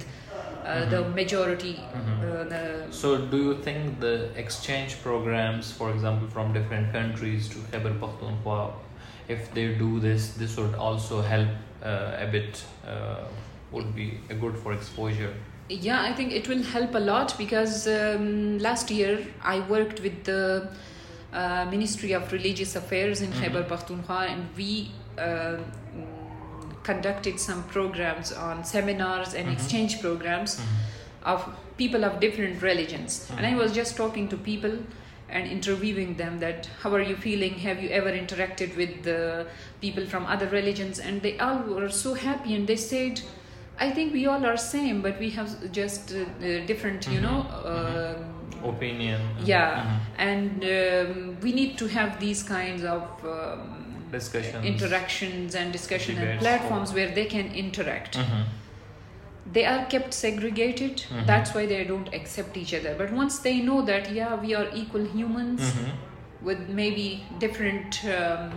uh, 0.64 0.84
the 0.90 0.96
Mhm. 1.02 1.14
majority 1.14 1.74
Mhm. 1.94 2.22
uh, 2.24 2.44
the 2.52 2.62
So, 2.90 3.18
do 3.18 3.36
you 3.36 3.54
think 3.62 4.00
the 4.00 4.14
exchange 4.36 4.96
programs, 5.02 5.70
for 5.72 5.90
example, 5.90 6.28
from 6.28 6.52
different 6.52 6.92
countries 6.92 7.48
to 7.48 7.58
Khyber 7.70 7.92
Pakhtunkhwa, 8.02 8.72
if 9.28 9.52
they 9.54 9.66
do 9.74 10.00
this, 10.00 10.30
this 10.34 10.56
would 10.56 10.74
also 10.74 11.20
help 11.22 11.48
uh, 11.82 12.26
a 12.26 12.26
bit, 12.32 12.64
uh, 12.86 13.24
would 13.72 13.94
be 13.94 14.06
good 14.40 14.56
for 14.62 14.72
exposure? 14.72 15.32
Yeah, 15.68 16.00
I 16.02 16.12
think 16.14 16.32
it 16.32 16.48
will 16.48 16.62
help 16.62 16.94
a 16.94 16.98
lot 16.98 17.34
because 17.38 17.86
um, 17.86 18.58
last 18.58 18.90
year 18.90 19.18
I 19.42 19.60
worked 19.60 20.00
with 20.00 20.24
the 20.24 20.68
uh, 21.32 21.64
Ministry 21.70 22.12
of 22.12 22.32
Religious 22.32 22.76
Affairs 22.76 23.20
in 23.20 23.30
Mhm. 23.32 23.40
Khyber 23.40 23.62
Pakhtunkhwa 23.64 24.20
and 24.32 24.42
we 24.56 24.90
uh, 25.18 25.56
conducted 26.84 27.40
some 27.40 27.62
programs 27.64 28.32
on 28.32 28.64
seminars 28.64 29.34
and 29.34 29.48
Mhm. 29.48 29.52
exchange 29.54 30.00
programs 30.00 30.56
Mhm. 30.60 31.32
of 31.32 31.44
people 31.76 32.04
of 32.04 32.20
different 32.20 32.62
religions. 32.62 33.26
And 33.36 33.44
I 33.46 33.54
was 33.56 33.72
just 33.72 33.96
talking 33.96 34.28
to 34.28 34.36
people 34.36 34.74
and 35.28 35.46
interviewing 35.50 36.16
them 36.16 36.38
that 36.40 36.68
how 36.82 36.90
are 36.94 37.00
you 37.10 37.16
feeling 37.16 37.54
have 37.68 37.82
you 37.82 37.88
ever 37.88 38.10
interacted 38.12 38.76
with 38.76 39.02
the 39.02 39.46
people 39.80 40.04
from 40.06 40.26
other 40.26 40.46
religions 40.48 41.00
and 41.00 41.22
they 41.22 41.38
all 41.38 41.58
were 41.74 41.88
so 41.88 42.12
happy 42.14 42.54
and 42.54 42.66
they 42.66 42.76
said 42.76 43.20
i 43.86 43.90
think 43.90 44.12
we 44.12 44.26
all 44.26 44.44
are 44.50 44.56
same 44.56 45.00
but 45.06 45.18
we 45.18 45.30
have 45.30 45.48
just 45.72 46.12
uh, 46.12 46.18
uh, 46.20 46.66
different 46.70 47.08
you 47.08 47.18
Mhm. 47.18 47.22
know 47.26 47.38
Mhm. 47.42 47.72
um, 47.72 48.74
Opinion. 48.74 49.20
yeah 49.44 49.70
Mhm. 49.82 50.00
and 50.28 50.64
um, 50.76 51.36
we 51.42 51.52
need 51.60 51.72
to 51.78 51.86
have 51.88 52.20
these 52.20 52.42
kinds 52.56 52.84
of 52.84 53.02
um, 53.24 53.83
Discussions. 54.18 54.64
interactions 54.72 55.54
and 55.54 55.72
discussion 55.72 56.16
and 56.18 56.24
Debates. 56.26 56.42
platforms 56.44 56.92
where 56.92 57.10
they 57.18 57.24
can 57.36 57.46
interact 57.64 58.16
Mhm. 58.18 58.44
they 59.56 59.64
are 59.72 59.84
kept 59.94 60.12
segregated 60.14 61.02
Mhm. 61.10 61.26
that's 61.30 61.50
why 61.54 61.64
they 61.72 61.82
don't 61.92 62.08
accept 62.18 62.56
each 62.62 62.72
other 62.78 62.94
but 63.00 63.12
once 63.22 63.38
they 63.46 63.56
know 63.68 63.80
that 63.90 64.10
yeah 64.20 64.34
we 64.44 64.54
are 64.60 64.68
equal 64.82 65.04
humans 65.18 65.60
Mhm. 65.60 65.90
with 66.48 66.60
maybe 66.80 67.06
different 67.44 68.00
um, 68.04 68.50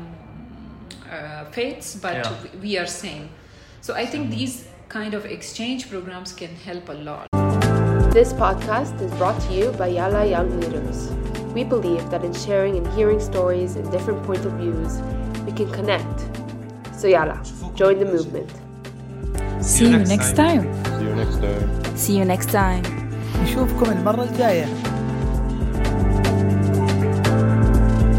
uh, 1.11 1.43
faiths 1.57 1.95
but 1.95 2.15
Yeah. 2.15 2.61
we 2.61 2.77
are 2.79 2.87
same 2.87 3.25
so 3.81 3.93
i 4.03 4.05
think 4.05 4.29
these 4.39 4.55
kind 4.89 5.13
of 5.13 5.25
exchange 5.37 5.81
programs 5.93 6.31
can 6.41 6.53
help 6.69 6.89
a 6.89 6.97
lot 7.09 7.27
This 8.17 8.31
podcast 8.33 8.99
is 9.05 9.11
brought 9.19 9.39
to 9.47 9.53
you 9.53 9.65
by 9.79 9.87
Yala 9.95 10.21
Young 10.29 10.47
Leaders. 10.59 10.99
We 11.57 11.63
believe 11.73 12.03
that 12.13 12.23
in 12.27 12.33
sharing 12.45 12.75
and 12.79 12.87
hearing 12.97 13.19
stories 13.19 13.75
and 13.79 13.85
different 13.95 14.23
points 14.27 14.45
of 14.49 14.53
views, 14.61 14.93
we 15.01 15.16
can 15.56 15.70
connect. 15.72 16.18
So 16.96 17.08
Yala, 17.08 17.36
join 17.74 17.98
the 17.98 18.06
movement. 18.06 18.50
See 19.60 19.88
you 19.90 19.98
next 19.98 20.32
time. 20.36 20.64
See 20.98 21.04
you 21.04 21.14
next 21.14 21.38
time. 21.40 21.96
See 21.96 22.16
you 22.18 22.24
next 22.24 22.50
time. 22.50 22.84
نشوفكم 23.42 23.90
المرة 23.90 24.22
الجاية. 24.22 24.66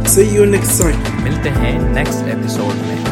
See 0.06 0.29
you 0.36 0.45
next 0.45 0.82
time. 0.82 1.23
मिलते 1.23 1.49
हैं 1.49 1.79
next 1.93 2.27
episode 2.27 2.75
में 2.88 3.07